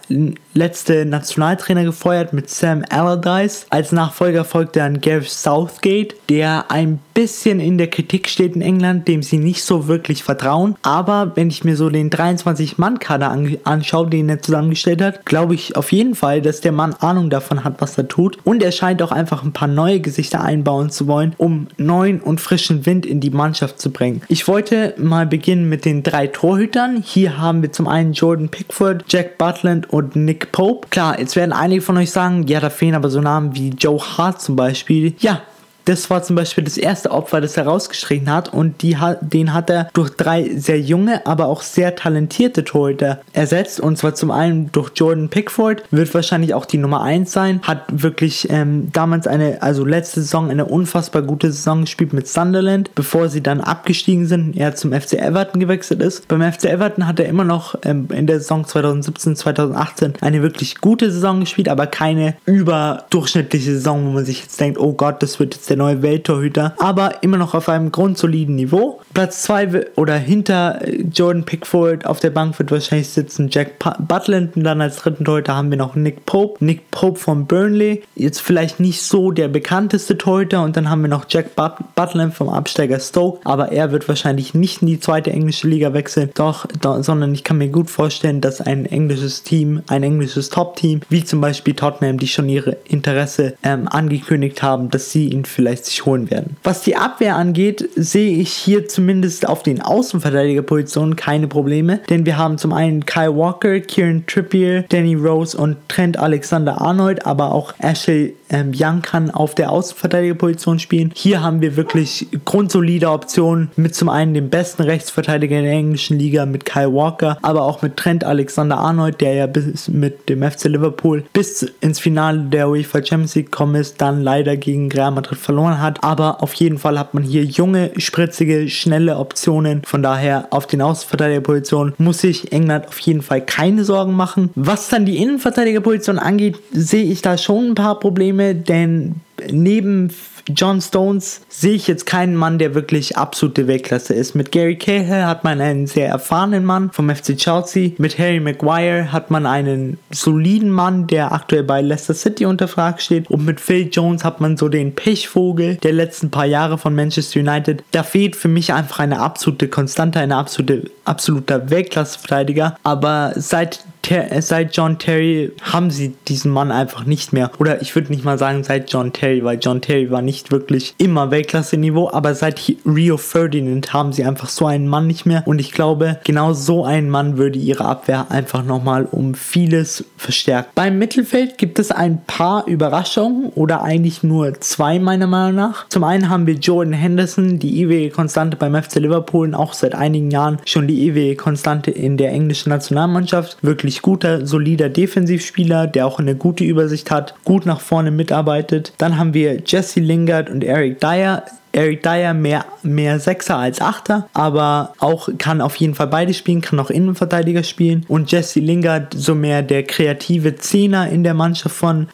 letzte 0.54 1.04
Nationaltrainer 1.04 1.84
gefeuert 1.84 2.32
mit 2.32 2.48
Sam 2.48 2.84
Allardyce. 2.88 3.66
Als 3.70 3.92
Nachfolger 3.92 4.44
folgte 4.44 4.78
dann 4.78 5.00
Gareth 5.00 5.28
Southgate, 5.28 6.14
der 6.28 6.70
ein 6.70 7.00
bisschen 7.12 7.60
in 7.60 7.78
der 7.78 7.88
Kritik 7.88 8.28
steht 8.28 8.54
in 8.56 8.62
England, 8.62 9.08
dem 9.08 9.22
sie 9.22 9.38
nicht 9.38 9.64
so 9.64 9.88
wirklich 9.88 10.22
vertrauen. 10.22 10.76
Aber 10.82 11.32
wenn 11.34 11.48
ich 11.48 11.64
mir 11.64 11.76
so 11.76 11.90
den 11.90 12.10
23-Mann-Kader 12.10 13.23
an 13.30 13.56
anschaue, 13.64 14.08
den 14.08 14.28
er 14.28 14.40
zusammengestellt 14.40 15.02
hat, 15.02 15.26
glaube 15.26 15.54
ich 15.54 15.76
auf 15.76 15.92
jeden 15.92 16.14
Fall, 16.14 16.42
dass 16.42 16.60
der 16.60 16.72
Mann 16.72 16.94
Ahnung 16.94 17.30
davon 17.30 17.64
hat, 17.64 17.80
was 17.80 17.98
er 17.98 18.08
tut. 18.08 18.38
Und 18.44 18.62
er 18.62 18.72
scheint 18.72 19.02
auch 19.02 19.12
einfach 19.12 19.42
ein 19.42 19.52
paar 19.52 19.68
neue 19.68 20.00
Gesichter 20.00 20.42
einbauen 20.42 20.90
zu 20.90 21.06
wollen, 21.06 21.34
um 21.38 21.68
neuen 21.76 22.20
und 22.20 22.40
frischen 22.40 22.86
Wind 22.86 23.06
in 23.06 23.20
die 23.20 23.30
Mannschaft 23.30 23.80
zu 23.80 23.90
bringen. 23.90 24.22
Ich 24.28 24.48
wollte 24.48 24.94
mal 24.96 25.26
beginnen 25.26 25.68
mit 25.68 25.84
den 25.84 26.02
drei 26.02 26.26
Torhütern. 26.26 27.02
Hier 27.04 27.38
haben 27.38 27.62
wir 27.62 27.72
zum 27.72 27.88
einen 27.88 28.12
Jordan 28.12 28.48
Pickford, 28.48 29.04
Jack 29.08 29.38
Butland 29.38 29.90
und 29.90 30.16
Nick 30.16 30.52
Pope. 30.52 30.88
Klar, 30.90 31.18
jetzt 31.18 31.36
werden 31.36 31.52
einige 31.52 31.82
von 31.82 31.96
euch 31.96 32.10
sagen, 32.10 32.46
ja, 32.46 32.60
da 32.60 32.70
fehlen 32.70 32.94
aber 32.94 33.10
so 33.10 33.20
Namen 33.20 33.54
wie 33.54 33.70
Joe 33.70 34.00
Hart 34.00 34.40
zum 34.40 34.56
Beispiel. 34.56 35.14
Ja, 35.18 35.42
das 35.84 36.10
war 36.10 36.22
zum 36.22 36.36
Beispiel 36.36 36.64
das 36.64 36.76
erste 36.76 37.10
Opfer, 37.10 37.40
das 37.40 37.56
er 37.56 37.66
rausgeschrien 37.66 38.30
hat 38.30 38.52
und 38.52 38.82
die, 38.82 38.96
den 39.20 39.52
hat 39.52 39.70
er 39.70 39.88
durch 39.92 40.10
drei 40.10 40.50
sehr 40.56 40.80
junge, 40.80 41.26
aber 41.26 41.46
auch 41.46 41.62
sehr 41.62 41.94
talentierte 41.94 42.64
Torhüter 42.64 43.20
ersetzt 43.32 43.80
und 43.80 43.96
zwar 43.98 44.14
zum 44.14 44.30
einen 44.30 44.70
durch 44.72 44.92
Jordan 44.94 45.28
Pickford, 45.28 45.82
wird 45.90 46.12
wahrscheinlich 46.14 46.54
auch 46.54 46.64
die 46.64 46.78
Nummer 46.78 47.02
1 47.02 47.32
sein, 47.32 47.60
hat 47.62 47.84
wirklich 47.90 48.48
ähm, 48.50 48.88
damals 48.92 49.26
eine, 49.26 49.62
also 49.62 49.84
letzte 49.84 50.20
Saison 50.20 50.50
eine 50.50 50.64
unfassbar 50.64 51.22
gute 51.22 51.52
Saison 51.52 51.82
gespielt 51.82 52.12
mit 52.12 52.28
Sunderland, 52.28 52.90
bevor 52.94 53.28
sie 53.28 53.42
dann 53.42 53.60
abgestiegen 53.60 54.26
sind, 54.26 54.56
er 54.56 54.74
zum 54.74 54.92
FC 54.92 55.14
Everton 55.14 55.60
gewechselt 55.60 56.02
ist. 56.02 56.28
Beim 56.28 56.40
FC 56.40 56.64
Everton 56.64 57.06
hat 57.06 57.20
er 57.20 57.26
immer 57.26 57.44
noch 57.44 57.74
ähm, 57.82 58.08
in 58.12 58.26
der 58.26 58.40
Saison 58.40 58.64
2017, 58.64 59.36
2018 59.36 60.14
eine 60.20 60.42
wirklich 60.42 60.80
gute 60.80 61.10
Saison 61.10 61.40
gespielt, 61.40 61.68
aber 61.68 61.86
keine 61.86 62.34
überdurchschnittliche 62.46 63.72
Saison, 63.72 64.06
wo 64.06 64.10
man 64.10 64.24
sich 64.24 64.42
jetzt 64.42 64.60
denkt, 64.60 64.78
oh 64.78 64.92
Gott, 64.92 65.22
das 65.22 65.38
wird 65.40 65.54
jetzt 65.54 65.68
der 65.70 65.73
der 65.74 65.78
neue 65.78 66.02
Welttorhüter, 66.02 66.74
aber 66.78 67.22
immer 67.22 67.36
noch 67.36 67.54
auf 67.54 67.68
einem 67.68 67.90
grundsoliden 67.90 68.54
Niveau. 68.54 69.00
Platz 69.12 69.42
2 69.42 69.92
oder 69.96 70.14
hinter 70.16 70.80
Jordan 71.12 71.44
Pickford 71.44 72.06
auf 72.06 72.20
der 72.20 72.30
Bank 72.30 72.58
wird 72.58 72.70
wahrscheinlich 72.70 73.08
sitzen 73.08 73.48
Jack 73.50 73.72
Butland 74.06 74.56
und 74.56 74.64
dann 74.64 74.80
als 74.80 74.96
dritten 74.96 75.24
Torhüter 75.24 75.56
haben 75.56 75.70
wir 75.70 75.78
noch 75.78 75.96
Nick 75.96 76.26
Pope. 76.26 76.64
Nick 76.64 76.90
Pope 76.92 77.18
von 77.18 77.46
Burnley, 77.46 78.02
jetzt 78.14 78.40
vielleicht 78.40 78.78
nicht 78.78 79.02
so 79.02 79.32
der 79.32 79.48
bekannteste 79.48 80.16
Torhüter 80.16 80.62
und 80.62 80.76
dann 80.76 80.88
haben 80.88 81.02
wir 81.02 81.08
noch 81.08 81.26
Jack 81.28 81.50
Butland 81.56 82.34
vom 82.34 82.48
Absteiger 82.48 83.00
Stoke, 83.00 83.40
aber 83.44 83.72
er 83.72 83.90
wird 83.90 84.08
wahrscheinlich 84.08 84.54
nicht 84.54 84.82
in 84.82 84.88
die 84.88 85.00
zweite 85.00 85.30
englische 85.30 85.66
Liga 85.66 85.92
wechseln, 85.92 86.30
doch, 86.34 86.66
doch 86.80 87.02
sondern 87.02 87.34
ich 87.34 87.42
kann 87.42 87.58
mir 87.58 87.68
gut 87.68 87.90
vorstellen, 87.90 88.40
dass 88.40 88.60
ein 88.60 88.86
englisches 88.86 89.42
Team, 89.42 89.82
ein 89.88 90.04
englisches 90.04 90.50
Top-Team, 90.50 91.00
wie 91.08 91.24
zum 91.24 91.40
Beispiel 91.40 91.74
Tottenham, 91.74 92.18
die 92.18 92.28
schon 92.28 92.48
ihre 92.48 92.76
Interesse 92.84 93.54
ähm, 93.64 93.88
angekündigt 93.88 94.62
haben, 94.62 94.90
dass 94.90 95.10
sie 95.10 95.28
ihn 95.28 95.44
vielleicht 95.44 95.63
vielleicht 95.64 95.86
sich 95.86 96.04
holen 96.04 96.30
werden. 96.30 96.56
Was 96.62 96.82
die 96.82 96.96
Abwehr 96.96 97.36
angeht, 97.36 97.88
sehe 97.96 98.36
ich 98.36 98.52
hier 98.52 98.86
zumindest 98.86 99.48
auf 99.48 99.62
den 99.62 99.80
Außenverteidigerpositionen 99.80 101.16
keine 101.16 101.48
Probleme, 101.48 102.00
denn 102.10 102.26
wir 102.26 102.36
haben 102.36 102.58
zum 102.58 102.74
einen 102.74 103.06
Kyle 103.06 103.34
Walker, 103.34 103.80
Kieran 103.80 104.24
Trippier, 104.26 104.84
Danny 104.90 105.14
Rose 105.14 105.56
und 105.56 105.76
Trent 105.88 106.18
Alexander-Arnold, 106.18 107.24
aber 107.24 107.52
auch 107.52 107.72
Ashley 107.78 108.34
ähm, 108.54 108.72
Young 108.72 109.02
kann 109.02 109.32
auf 109.32 109.56
der 109.56 109.72
Außenverteidigerposition 109.72 110.78
spielen. 110.78 111.10
Hier 111.14 111.42
haben 111.42 111.60
wir 111.60 111.76
wirklich 111.76 112.28
grundsolide 112.44 113.10
Optionen 113.10 113.70
mit 113.74 113.96
zum 113.96 114.08
einen 114.08 114.32
dem 114.32 114.48
besten 114.48 114.82
Rechtsverteidiger 114.82 115.58
in 115.58 115.64
der 115.64 115.72
englischen 115.72 116.18
Liga 116.18 116.46
mit 116.46 116.64
Kyle 116.64 116.92
Walker, 116.94 117.36
aber 117.42 117.62
auch 117.62 117.82
mit 117.82 117.96
Trent 117.96 118.22
Alexander-Arnold, 118.22 119.20
der 119.20 119.34
ja 119.34 119.46
bis 119.48 119.88
mit 119.88 120.28
dem 120.28 120.48
FC 120.48 120.64
Liverpool 120.66 121.24
bis 121.32 121.66
ins 121.80 121.98
Finale 121.98 122.42
der 122.44 122.68
UEFA 122.68 123.04
Champions 123.04 123.34
League 123.34 123.50
gekommen 123.50 123.74
ist, 123.74 124.00
dann 124.00 124.22
leider 124.22 124.56
gegen 124.56 124.90
Real 124.92 125.10
Madrid 125.10 125.38
verloren 125.38 125.80
hat. 125.80 126.04
Aber 126.04 126.42
auf 126.42 126.54
jeden 126.54 126.78
Fall 126.78 126.98
hat 126.98 127.12
man 127.12 127.24
hier 127.24 127.42
junge, 127.44 127.90
spritzige, 127.96 128.68
schnelle 128.68 129.16
Optionen. 129.16 129.82
Von 129.84 130.02
daher 130.02 130.46
auf 130.50 130.68
den 130.68 130.80
Außenverteidigerpositionen 130.80 131.94
muss 131.98 132.20
sich 132.20 132.52
England 132.52 132.86
auf 132.86 132.98
jeden 133.00 133.22
Fall 133.22 133.40
keine 133.40 133.84
Sorgen 133.84 134.14
machen. 134.14 134.50
Was 134.54 134.88
dann 134.88 135.06
die 135.06 135.18
Innenverteidigerposition 135.18 136.20
angeht, 136.20 136.56
sehe 136.72 137.04
ich 137.04 137.20
da 137.20 137.36
schon 137.36 137.70
ein 137.70 137.74
paar 137.74 137.98
Probleme, 137.98 138.43
denn 138.52 139.14
neben 139.50 140.10
John 140.48 140.80
Stones 140.80 141.40
sehe 141.48 141.72
ich 141.72 141.86
jetzt 141.86 142.04
keinen 142.04 142.36
Mann, 142.36 142.58
der 142.58 142.74
wirklich 142.74 143.16
absolute 143.16 143.66
Weltklasse 143.66 144.12
ist. 144.12 144.34
Mit 144.34 144.52
Gary 144.52 144.76
Cahill 144.76 145.24
hat 145.24 145.42
man 145.42 145.60
einen 145.60 145.86
sehr 145.86 146.08
erfahrenen 146.08 146.64
Mann 146.64 146.90
vom 146.92 147.08
FC 147.08 147.36
Chelsea. 147.36 147.92
Mit 147.96 148.18
Harry 148.18 148.40
Maguire 148.40 149.10
hat 149.10 149.30
man 149.30 149.46
einen 149.46 149.98
soliden 150.10 150.70
Mann, 150.70 151.06
der 151.06 151.32
aktuell 151.32 151.62
bei 151.62 151.80
Leicester 151.80 152.12
City 152.14 152.44
unter 152.44 152.68
Frage 152.68 153.00
steht. 153.00 153.30
Und 153.30 153.44
mit 153.44 153.58
Phil 153.58 153.88
Jones 153.90 154.22
hat 154.22 154.40
man 154.40 154.58
so 154.58 154.68
den 154.68 154.94
Pechvogel 154.94 155.76
der 155.76 155.92
letzten 155.92 156.30
paar 156.30 156.46
Jahre 156.46 156.76
von 156.76 156.94
Manchester 156.94 157.40
United. 157.40 157.82
Da 157.92 158.02
fehlt 158.02 158.36
für 158.36 158.48
mich 158.48 158.74
einfach 158.74 158.98
eine 158.98 159.20
absolute 159.20 159.68
Konstante, 159.68 160.20
ein 160.20 160.32
absolute, 160.32 160.90
absoluter 161.06 161.70
Weltklasseverteidiger. 161.70 162.76
Aber 162.82 163.32
seit 163.36 163.84
Ter 164.04 164.42
seit 164.42 164.76
John 164.76 164.98
Terry 164.98 165.50
haben 165.62 165.90
sie 165.90 166.14
diesen 166.28 166.50
Mann 166.50 166.70
einfach 166.70 167.06
nicht 167.06 167.32
mehr. 167.32 167.50
Oder 167.58 167.80
ich 167.80 167.94
würde 167.94 168.12
nicht 168.12 168.22
mal 168.22 168.38
sagen 168.38 168.62
seit 168.62 168.92
John 168.92 169.14
Terry, 169.14 169.42
weil 169.42 169.58
John 169.58 169.80
Terry 169.80 170.10
war 170.10 170.20
nicht 170.20 170.52
wirklich 170.52 170.94
immer 170.98 171.30
Weltklasse-Niveau, 171.30 172.10
aber 172.12 172.34
seit 172.34 172.60
Rio 172.84 173.16
Ferdinand 173.16 173.94
haben 173.94 174.12
sie 174.12 174.24
einfach 174.24 174.50
so 174.50 174.66
einen 174.66 174.88
Mann 174.88 175.06
nicht 175.06 175.24
mehr. 175.24 175.42
Und 175.46 175.58
ich 175.58 175.72
glaube, 175.72 176.20
genau 176.24 176.52
so 176.52 176.84
ein 176.84 177.08
Mann 177.08 177.38
würde 177.38 177.58
ihre 177.58 177.86
Abwehr 177.86 178.30
einfach 178.30 178.62
nochmal 178.62 179.08
um 179.10 179.34
vieles 179.34 180.04
verstärken. 180.18 180.70
Beim 180.74 180.98
Mittelfeld 180.98 181.56
gibt 181.56 181.78
es 181.78 181.90
ein 181.90 182.22
paar 182.26 182.66
Überraschungen 182.66 183.50
oder 183.54 183.82
eigentlich 183.82 184.22
nur 184.22 184.60
zwei 184.60 184.98
meiner 184.98 185.26
Meinung 185.26 185.56
nach. 185.56 185.88
Zum 185.88 186.04
einen 186.04 186.28
haben 186.28 186.46
wir 186.46 186.54
Jordan 186.54 186.92
Henderson, 186.92 187.58
die 187.58 187.80
ewige 187.80 188.10
Konstante 188.10 188.58
beim 188.58 188.74
FC 188.80 188.96
Liverpool 188.96 189.48
und 189.48 189.54
auch 189.54 189.72
seit 189.72 189.94
einigen 189.94 190.30
Jahren 190.30 190.58
schon 190.66 190.86
die 190.86 191.06
ewige 191.06 191.36
Konstante 191.36 191.90
in 191.90 192.18
der 192.18 192.32
englischen 192.32 192.68
Nationalmannschaft. 192.68 193.56
Wirklich 193.62 193.93
wirklich 193.94 194.02
guter, 194.02 194.46
solider 194.46 194.88
Defensivspieler, 194.88 195.86
der 195.86 196.06
auch 196.06 196.18
eine 196.18 196.34
gute 196.34 196.64
Übersicht 196.64 197.10
hat, 197.10 197.34
gut 197.44 197.64
nach 197.64 197.80
vorne 197.80 198.10
mitarbeitet. 198.10 198.92
Dann 198.98 199.18
haben 199.18 199.34
wir 199.34 199.62
Jesse 199.64 200.00
Lingard 200.00 200.50
und 200.50 200.64
Eric 200.64 201.00
Dyer 201.00 201.44
Eric 201.74 202.02
Dyer 202.02 202.34
mehr, 202.34 202.64
mehr 202.82 203.18
Sechser 203.18 203.56
als 203.58 203.80
Achter, 203.80 204.28
aber 204.32 204.92
auch 204.98 205.28
kann 205.38 205.60
auf 205.60 205.76
jeden 205.76 205.94
Fall 205.94 206.06
beide 206.06 206.34
spielen, 206.34 206.60
kann 206.60 206.78
auch 206.80 206.90
Innenverteidiger 206.90 207.62
spielen. 207.62 208.04
Und 208.08 208.30
Jesse 208.30 208.60
Lingard 208.60 209.14
so 209.16 209.34
mehr 209.34 209.62
der 209.62 209.82
kreative 209.82 210.56
Zehner 210.56 211.08
in 211.08 211.24
der 211.24 211.34
Mannschaft 211.34 211.74
von 211.74 212.08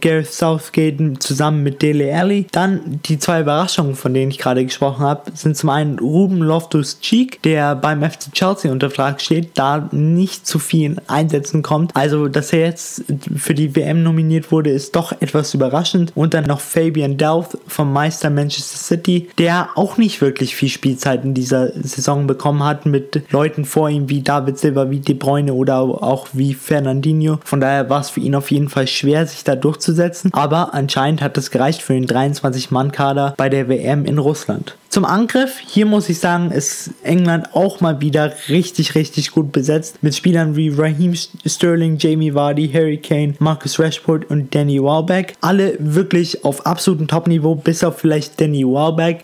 Gareth 0.00 0.32
Southgate 0.32 0.98
zusammen 1.20 1.62
mit 1.62 1.82
Dele 1.82 2.14
Alli. 2.14 2.46
Dann 2.50 3.00
die 3.06 3.18
zwei 3.18 3.40
Überraschungen, 3.40 3.94
von 3.94 4.14
denen 4.14 4.30
ich 4.30 4.38
gerade 4.38 4.64
gesprochen 4.64 5.04
habe, 5.04 5.30
sind 5.34 5.56
zum 5.56 5.70
einen 5.70 5.98
Ruben 5.98 6.38
Loftus-Cheek, 6.38 7.42
der 7.42 7.76
beim 7.76 8.02
FC 8.02 8.32
Chelsea 8.32 8.70
unter 8.70 8.90
Vertrag 8.90 9.20
steht, 9.20 9.50
da 9.54 9.88
nicht 9.92 10.46
zu 10.46 10.58
vielen 10.58 11.00
Einsätzen 11.08 11.62
kommt. 11.62 11.94
Also, 11.94 12.28
dass 12.28 12.52
er 12.52 12.60
jetzt 12.60 13.04
für 13.36 13.54
die 13.54 13.74
WM 13.76 14.02
nominiert 14.02 14.50
wurde, 14.50 14.70
ist 14.70 14.96
doch 14.96 15.12
etwas 15.20 15.54
überraschend. 15.54 16.12
Und 16.14 16.34
dann 16.34 16.44
noch 16.44 16.60
Fabian 16.60 17.16
Delph 17.16 17.56
vom 17.66 17.92
Meister 17.92 18.30
Manchester 18.30 18.78
City, 18.88 19.28
der 19.38 19.70
auch 19.74 19.98
nicht 19.98 20.20
wirklich 20.20 20.56
viel 20.56 20.68
Spielzeit 20.68 21.24
in 21.24 21.34
dieser 21.34 21.70
Saison 21.82 22.26
bekommen 22.26 22.64
hat 22.64 22.86
mit 22.86 23.22
Leuten 23.30 23.64
vor 23.64 23.88
ihm 23.88 24.08
wie 24.08 24.22
David 24.22 24.58
Silva, 24.58 24.90
wie 24.90 25.00
De 25.00 25.14
Bruyne 25.14 25.52
oder 25.52 25.78
auch 25.78 26.28
wie 26.32 26.54
Fernandinho. 26.54 27.38
Von 27.44 27.60
daher 27.60 27.88
war 27.90 28.00
es 28.00 28.10
für 28.10 28.20
ihn 28.20 28.34
auf 28.34 28.50
jeden 28.50 28.68
Fall 28.68 28.86
schwer, 28.86 29.26
sich 29.26 29.44
da 29.44 29.54
durchzusetzen. 29.54 30.32
Aber 30.32 30.74
anscheinend 30.74 31.22
hat 31.22 31.36
es 31.38 31.50
gereicht 31.50 31.82
für 31.82 31.92
den 31.92 32.06
23-Mann-Kader 32.06 33.34
bei 33.36 33.48
der 33.48 33.68
WM 33.68 34.04
in 34.04 34.18
Russland. 34.18 34.74
Zum 34.90 35.04
Angriff, 35.04 35.58
hier 35.58 35.84
muss 35.84 36.08
ich 36.08 36.18
sagen, 36.18 36.50
ist 36.50 36.90
England 37.02 37.54
auch 37.54 37.82
mal 37.82 38.00
wieder 38.00 38.32
richtig, 38.48 38.94
richtig 38.94 39.32
gut 39.32 39.52
besetzt. 39.52 40.02
Mit 40.02 40.14
Spielern 40.14 40.56
wie 40.56 40.70
Raheem 40.70 41.14
Sterling, 41.14 41.98
Jamie 41.98 42.34
Vardy, 42.34 42.70
Harry 42.72 42.96
Kane, 42.96 43.34
Marcus 43.38 43.78
Rashford 43.78 44.30
und 44.30 44.54
Danny 44.54 44.82
Welbeck. 44.82 45.34
Alle 45.42 45.76
wirklich 45.78 46.42
auf 46.42 46.64
absolutem 46.64 47.06
Top-Niveau, 47.06 47.54
bis 47.54 47.84
auf 47.84 47.98
vielleicht 47.98 48.40
Danny 48.40 48.64
Welbeck, 48.64 48.77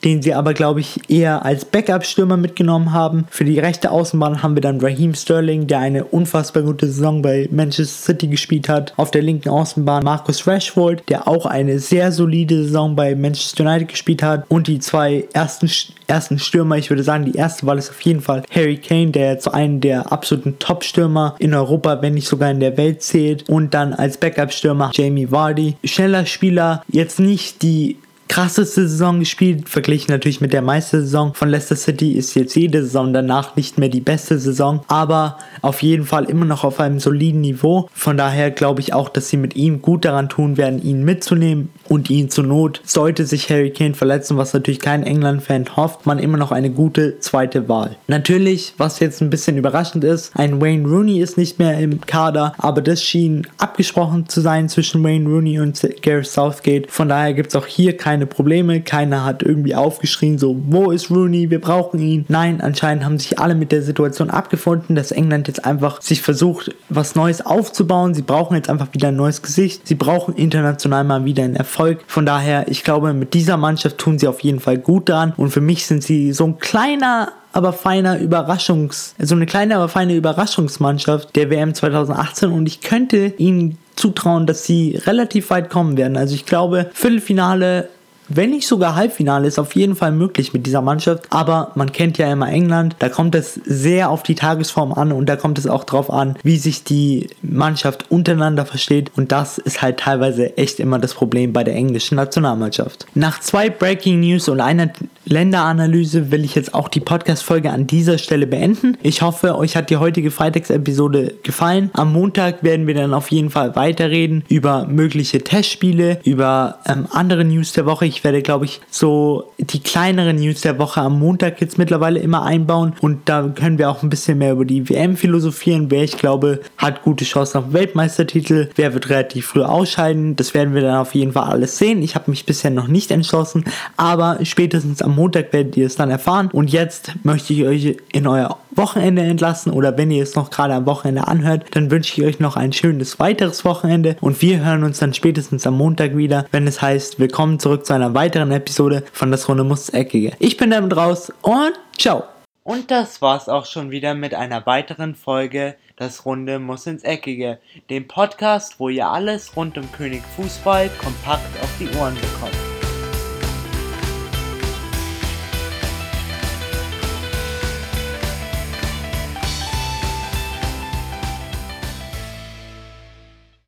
den 0.04 0.22
sie 0.22 0.34
aber, 0.34 0.54
glaube 0.54 0.80
ich, 0.80 1.00
eher 1.08 1.44
als 1.44 1.64
Backup-Stürmer 1.64 2.36
mitgenommen 2.36 2.92
haben. 2.92 3.26
Für 3.30 3.44
die 3.44 3.58
rechte 3.58 3.90
Außenbahn 3.90 4.42
haben 4.42 4.54
wir 4.54 4.62
dann 4.62 4.80
Raheem 4.80 5.14
Sterling, 5.14 5.66
der 5.66 5.80
eine 5.80 6.04
unfassbar 6.04 6.62
gute 6.62 6.86
Saison 6.86 7.22
bei 7.22 7.48
Manchester 7.50 8.12
City 8.12 8.26
gespielt 8.26 8.68
hat. 8.68 8.92
Auf 8.96 9.10
der 9.10 9.22
linken 9.22 9.48
Außenbahn 9.48 10.04
Marcus 10.04 10.46
Rashford, 10.46 11.08
der 11.08 11.28
auch 11.28 11.46
eine 11.46 11.78
sehr 11.78 12.12
solide 12.12 12.64
Saison 12.64 12.96
bei 12.96 13.14
Manchester 13.14 13.64
United 13.64 13.88
gespielt 13.88 14.22
hat. 14.22 14.44
Und 14.48 14.66
die 14.66 14.78
zwei 14.78 15.26
ersten 15.32 15.68
ersten, 16.06 16.38
Stürmer. 16.38 16.76
Ich 16.76 16.90
würde 16.90 17.02
sagen, 17.02 17.24
die 17.24 17.36
erste 17.36 17.66
Wahl 17.66 17.78
ist 17.78 17.90
auf 17.90 18.00
jeden 18.02 18.20
Fall 18.20 18.42
Harry 18.54 18.76
Kane, 18.76 19.10
der 19.10 19.32
jetzt 19.32 19.52
einen 19.52 19.80
der 19.80 20.12
absoluten 20.12 20.58
Top-Stürmer 20.58 21.36
in 21.38 21.54
Europa, 21.54 22.02
wenn 22.02 22.14
nicht 22.14 22.28
sogar 22.28 22.50
in 22.50 22.60
der 22.60 22.76
Welt 22.76 23.02
zählt. 23.02 23.48
Und 23.48 23.74
dann 23.74 23.94
als 23.94 24.18
Backup-Stürmer 24.18 24.90
Jamie 24.92 25.30
Vardy. 25.30 25.76
Schneller 25.84 26.26
Spieler, 26.26 26.82
jetzt 26.88 27.20
nicht 27.20 27.62
die 27.62 27.96
krasseste 28.28 28.88
Saison 28.88 29.20
gespielt, 29.20 29.68
verglichen 29.68 30.10
natürlich 30.10 30.40
mit 30.40 30.52
der 30.52 30.62
Meistersaison 30.62 31.34
von 31.34 31.48
Leicester 31.48 31.76
City 31.76 32.12
ist 32.12 32.34
jetzt 32.34 32.54
jede 32.56 32.82
Saison 32.82 33.12
danach 33.12 33.56
nicht 33.56 33.78
mehr 33.78 33.88
die 33.88 34.00
beste 34.00 34.38
Saison, 34.38 34.84
aber 34.88 35.38
auf 35.62 35.82
jeden 35.82 36.04
Fall 36.04 36.24
immer 36.24 36.44
noch 36.44 36.64
auf 36.64 36.80
einem 36.80 37.00
soliden 37.00 37.40
Niveau. 37.40 37.88
Von 37.92 38.16
daher 38.16 38.50
glaube 38.50 38.80
ich 38.80 38.92
auch, 38.92 39.08
dass 39.08 39.28
sie 39.28 39.36
mit 39.36 39.56
ihm 39.56 39.82
gut 39.82 40.04
daran 40.04 40.28
tun 40.28 40.56
werden, 40.56 40.82
ihn 40.82 41.04
mitzunehmen 41.04 41.70
und 41.88 42.10
ihn 42.10 42.30
zur 42.30 42.44
Not, 42.44 42.80
sollte 42.84 43.26
sich 43.26 43.50
Harry 43.50 43.70
Kane 43.70 43.94
verletzen, 43.94 44.36
was 44.36 44.52
natürlich 44.52 44.80
kein 44.80 45.02
England-Fan 45.02 45.76
hofft, 45.76 46.06
man 46.06 46.18
immer 46.18 46.38
noch 46.38 46.52
eine 46.52 46.70
gute 46.70 47.18
zweite 47.20 47.68
Wahl. 47.68 47.96
Natürlich, 48.06 48.74
was 48.78 49.00
jetzt 49.00 49.20
ein 49.20 49.30
bisschen 49.30 49.56
überraschend 49.56 50.04
ist, 50.04 50.32
ein 50.34 50.60
Wayne 50.60 50.88
Rooney 50.88 51.20
ist 51.20 51.36
nicht 51.36 51.58
mehr 51.58 51.78
im 51.78 52.00
Kader, 52.00 52.54
aber 52.58 52.80
das 52.82 53.02
schien 53.02 53.46
abgesprochen 53.58 54.28
zu 54.28 54.40
sein 54.40 54.68
zwischen 54.68 55.02
Wayne 55.04 55.28
Rooney 55.28 55.60
und 55.60 55.80
Gareth 56.02 56.26
Southgate. 56.26 56.90
Von 56.90 57.08
daher 57.08 57.34
gibt 57.34 57.50
es 57.50 57.56
auch 57.56 57.66
hier 57.66 57.96
keine 57.96 58.26
Probleme. 58.26 58.80
Keiner 58.80 59.24
hat 59.24 59.42
irgendwie 59.42 59.74
aufgeschrien, 59.74 60.38
so, 60.38 60.56
wo 60.66 60.90
ist 60.90 61.10
Rooney? 61.10 61.50
Wir 61.50 61.60
brauchen 61.60 62.00
ihn. 62.00 62.24
Nein, 62.28 62.60
anscheinend 62.60 63.04
haben 63.04 63.18
sich 63.18 63.38
alle 63.38 63.54
mit 63.54 63.72
der 63.72 63.82
Situation 63.82 64.30
abgefunden, 64.30 64.96
dass 64.96 65.12
England 65.12 65.48
jetzt 65.48 65.64
einfach 65.64 66.00
sich 66.00 66.22
versucht, 66.22 66.74
was 66.88 67.14
Neues 67.14 67.44
aufzubauen. 67.44 68.14
Sie 68.14 68.22
brauchen 68.22 68.56
jetzt 68.56 68.70
einfach 68.70 68.88
wieder 68.92 69.08
ein 69.08 69.16
neues 69.16 69.42
Gesicht. 69.42 69.86
Sie 69.86 69.94
brauchen 69.94 70.34
international 70.34 71.04
mal 71.04 71.24
wieder 71.24 71.44
einen 71.44 71.56
Erfolg 71.56 71.73
Erfolg. 71.74 72.04
Von 72.06 72.24
daher, 72.24 72.68
ich 72.68 72.84
glaube, 72.84 73.12
mit 73.12 73.34
dieser 73.34 73.56
Mannschaft 73.56 73.98
tun 73.98 74.18
sie 74.18 74.28
auf 74.28 74.40
jeden 74.40 74.60
Fall 74.60 74.78
gut 74.78 75.08
dran. 75.08 75.34
Und 75.36 75.50
für 75.50 75.60
mich 75.60 75.86
sind 75.86 76.04
sie 76.04 76.32
so 76.32 76.44
ein 76.46 76.58
kleiner 76.58 77.32
aber 77.52 77.72
feiner 77.72 78.18
Überraschungs, 78.18 79.14
so 79.16 79.36
eine 79.36 79.46
kleine, 79.46 79.76
aber 79.76 79.88
feine 79.88 80.16
Überraschungsmannschaft 80.16 81.36
der 81.36 81.50
WM 81.50 81.72
2018 81.72 82.50
und 82.50 82.66
ich 82.66 82.80
könnte 82.80 83.32
ihnen 83.38 83.78
zutrauen, 83.94 84.46
dass 84.46 84.64
sie 84.64 85.00
relativ 85.06 85.50
weit 85.50 85.70
kommen 85.70 85.96
werden. 85.96 86.16
Also 86.16 86.34
ich 86.34 86.46
glaube, 86.46 86.90
Viertelfinale 86.92 87.90
wenn 88.28 88.50
nicht 88.50 88.66
sogar 88.66 88.94
Halbfinale, 88.94 89.46
ist 89.46 89.58
auf 89.58 89.74
jeden 89.74 89.96
Fall 89.96 90.12
möglich 90.12 90.52
mit 90.52 90.66
dieser 90.66 90.82
Mannschaft. 90.82 91.26
Aber 91.30 91.72
man 91.74 91.92
kennt 91.92 92.18
ja 92.18 92.30
immer 92.32 92.50
England, 92.50 92.96
da 92.98 93.08
kommt 93.08 93.34
es 93.34 93.60
sehr 93.64 94.10
auf 94.10 94.22
die 94.22 94.34
Tagesform 94.34 94.92
an 94.92 95.12
und 95.12 95.28
da 95.28 95.36
kommt 95.36 95.58
es 95.58 95.66
auch 95.66 95.84
drauf 95.84 96.10
an, 96.10 96.36
wie 96.42 96.56
sich 96.56 96.84
die 96.84 97.28
Mannschaft 97.42 98.10
untereinander 98.10 98.66
versteht. 98.66 99.10
Und 99.16 99.32
das 99.32 99.58
ist 99.58 99.82
halt 99.82 99.98
teilweise 99.98 100.56
echt 100.56 100.80
immer 100.80 100.98
das 100.98 101.14
Problem 101.14 101.52
bei 101.52 101.64
der 101.64 101.74
englischen 101.74 102.16
Nationalmannschaft. 102.16 103.06
Nach 103.14 103.40
zwei 103.40 103.70
Breaking 103.70 104.20
News 104.20 104.48
und 104.48 104.60
einer 104.60 104.90
Länderanalyse 105.26 106.30
will 106.30 106.44
ich 106.44 106.54
jetzt 106.54 106.74
auch 106.74 106.88
die 106.88 107.00
Podcast-Folge 107.00 107.70
an 107.70 107.86
dieser 107.86 108.18
Stelle 108.18 108.46
beenden. 108.46 108.96
Ich 109.02 109.22
hoffe, 109.22 109.56
euch 109.56 109.76
hat 109.76 109.90
die 109.90 109.96
heutige 109.96 110.30
Freitagsepisode 110.30 111.34
gefallen. 111.42 111.90
Am 111.94 112.12
Montag 112.12 112.62
werden 112.62 112.86
wir 112.86 112.94
dann 112.94 113.14
auf 113.14 113.30
jeden 113.30 113.50
Fall 113.50 113.74
weiterreden 113.76 114.44
über 114.48 114.86
mögliche 114.86 115.42
Testspiele, 115.42 116.20
über 116.24 116.78
ähm, 116.86 117.06
andere 117.10 117.44
News 117.44 117.72
der 117.72 117.86
Woche. 117.86 118.13
Ich 118.14 118.22
werde, 118.22 118.42
glaube 118.42 118.64
ich, 118.64 118.80
so 118.90 119.50
die 119.58 119.80
kleineren 119.80 120.36
News 120.36 120.60
der 120.60 120.78
Woche 120.78 121.00
am 121.00 121.18
Montag 121.18 121.60
jetzt 121.60 121.78
mittlerweile 121.78 122.20
immer 122.20 122.44
einbauen 122.44 122.92
und 123.00 123.28
da 123.28 123.42
können 123.48 123.76
wir 123.76 123.90
auch 123.90 124.04
ein 124.04 124.08
bisschen 124.08 124.38
mehr 124.38 124.52
über 124.52 124.64
die 124.64 124.88
WM 124.88 125.16
philosophieren. 125.16 125.90
Wer 125.90 126.04
ich 126.04 126.16
glaube, 126.16 126.60
hat 126.76 127.02
gute 127.02 127.24
Chancen 127.24 127.58
auf 127.58 127.72
Weltmeistertitel, 127.72 128.70
wer 128.76 128.94
wird 128.94 129.10
relativ 129.10 129.46
früh 129.46 129.62
ausscheiden. 129.62 130.36
Das 130.36 130.54
werden 130.54 130.74
wir 130.74 130.82
dann 130.82 130.98
auf 130.98 131.14
jeden 131.16 131.32
Fall 131.32 131.50
alles 131.50 131.76
sehen. 131.76 132.02
Ich 132.02 132.14
habe 132.14 132.30
mich 132.30 132.46
bisher 132.46 132.70
noch 132.70 132.86
nicht 132.86 133.10
entschlossen, 133.10 133.64
aber 133.96 134.38
spätestens 134.44 135.02
am 135.02 135.16
Montag 135.16 135.52
werdet 135.52 135.76
ihr 135.76 135.86
es 135.86 135.96
dann 135.96 136.10
erfahren. 136.10 136.50
Und 136.52 136.70
jetzt 136.70 137.12
möchte 137.24 137.52
ich 137.52 137.64
euch 137.64 137.96
in 138.12 138.28
euer 138.28 138.58
Wochenende 138.76 139.22
entlassen 139.22 139.72
oder 139.72 139.96
wenn 139.96 140.10
ihr 140.10 140.22
es 140.22 140.34
noch 140.34 140.50
gerade 140.50 140.74
am 140.74 140.86
Wochenende 140.86 141.26
anhört, 141.28 141.66
dann 141.72 141.90
wünsche 141.90 142.20
ich 142.20 142.26
euch 142.26 142.40
noch 142.40 142.56
ein 142.56 142.72
schönes 142.72 143.18
weiteres 143.18 143.64
Wochenende 143.64 144.16
und 144.20 144.40
wir 144.42 144.64
hören 144.64 144.84
uns 144.84 144.98
dann 144.98 145.14
spätestens 145.14 145.66
am 145.66 145.76
Montag 145.76 146.16
wieder, 146.16 146.46
wenn 146.50 146.66
es 146.66 146.82
heißt, 146.82 147.18
willkommen 147.18 147.58
zurück 147.58 147.86
zu 147.86 147.92
einer 147.92 148.14
weiteren 148.14 148.50
Episode 148.50 149.04
von 149.12 149.30
Das 149.30 149.48
Runde 149.48 149.64
muss 149.64 149.88
Eckige. 149.88 150.32
Ich 150.38 150.56
bin 150.56 150.70
damit 150.70 150.96
raus 150.96 151.32
und 151.42 151.72
ciao. 151.98 152.24
Und 152.64 152.90
das 152.90 153.20
war's 153.20 153.50
auch 153.50 153.66
schon 153.66 153.90
wieder 153.90 154.14
mit 154.14 154.34
einer 154.34 154.64
weiteren 154.64 155.14
Folge 155.14 155.76
Das 155.96 156.24
Runde 156.24 156.58
muss 156.58 156.86
ins 156.86 157.04
Eckige, 157.04 157.58
dem 157.90 158.08
Podcast, 158.08 158.80
wo 158.80 158.88
ihr 158.88 159.06
alles 159.06 159.54
rund 159.54 159.76
um 159.76 159.92
König 159.92 160.22
Fußball 160.36 160.88
kompakt 160.98 161.62
auf 161.62 161.70
die 161.78 161.88
Ohren 161.98 162.14
bekommt. 162.14 162.73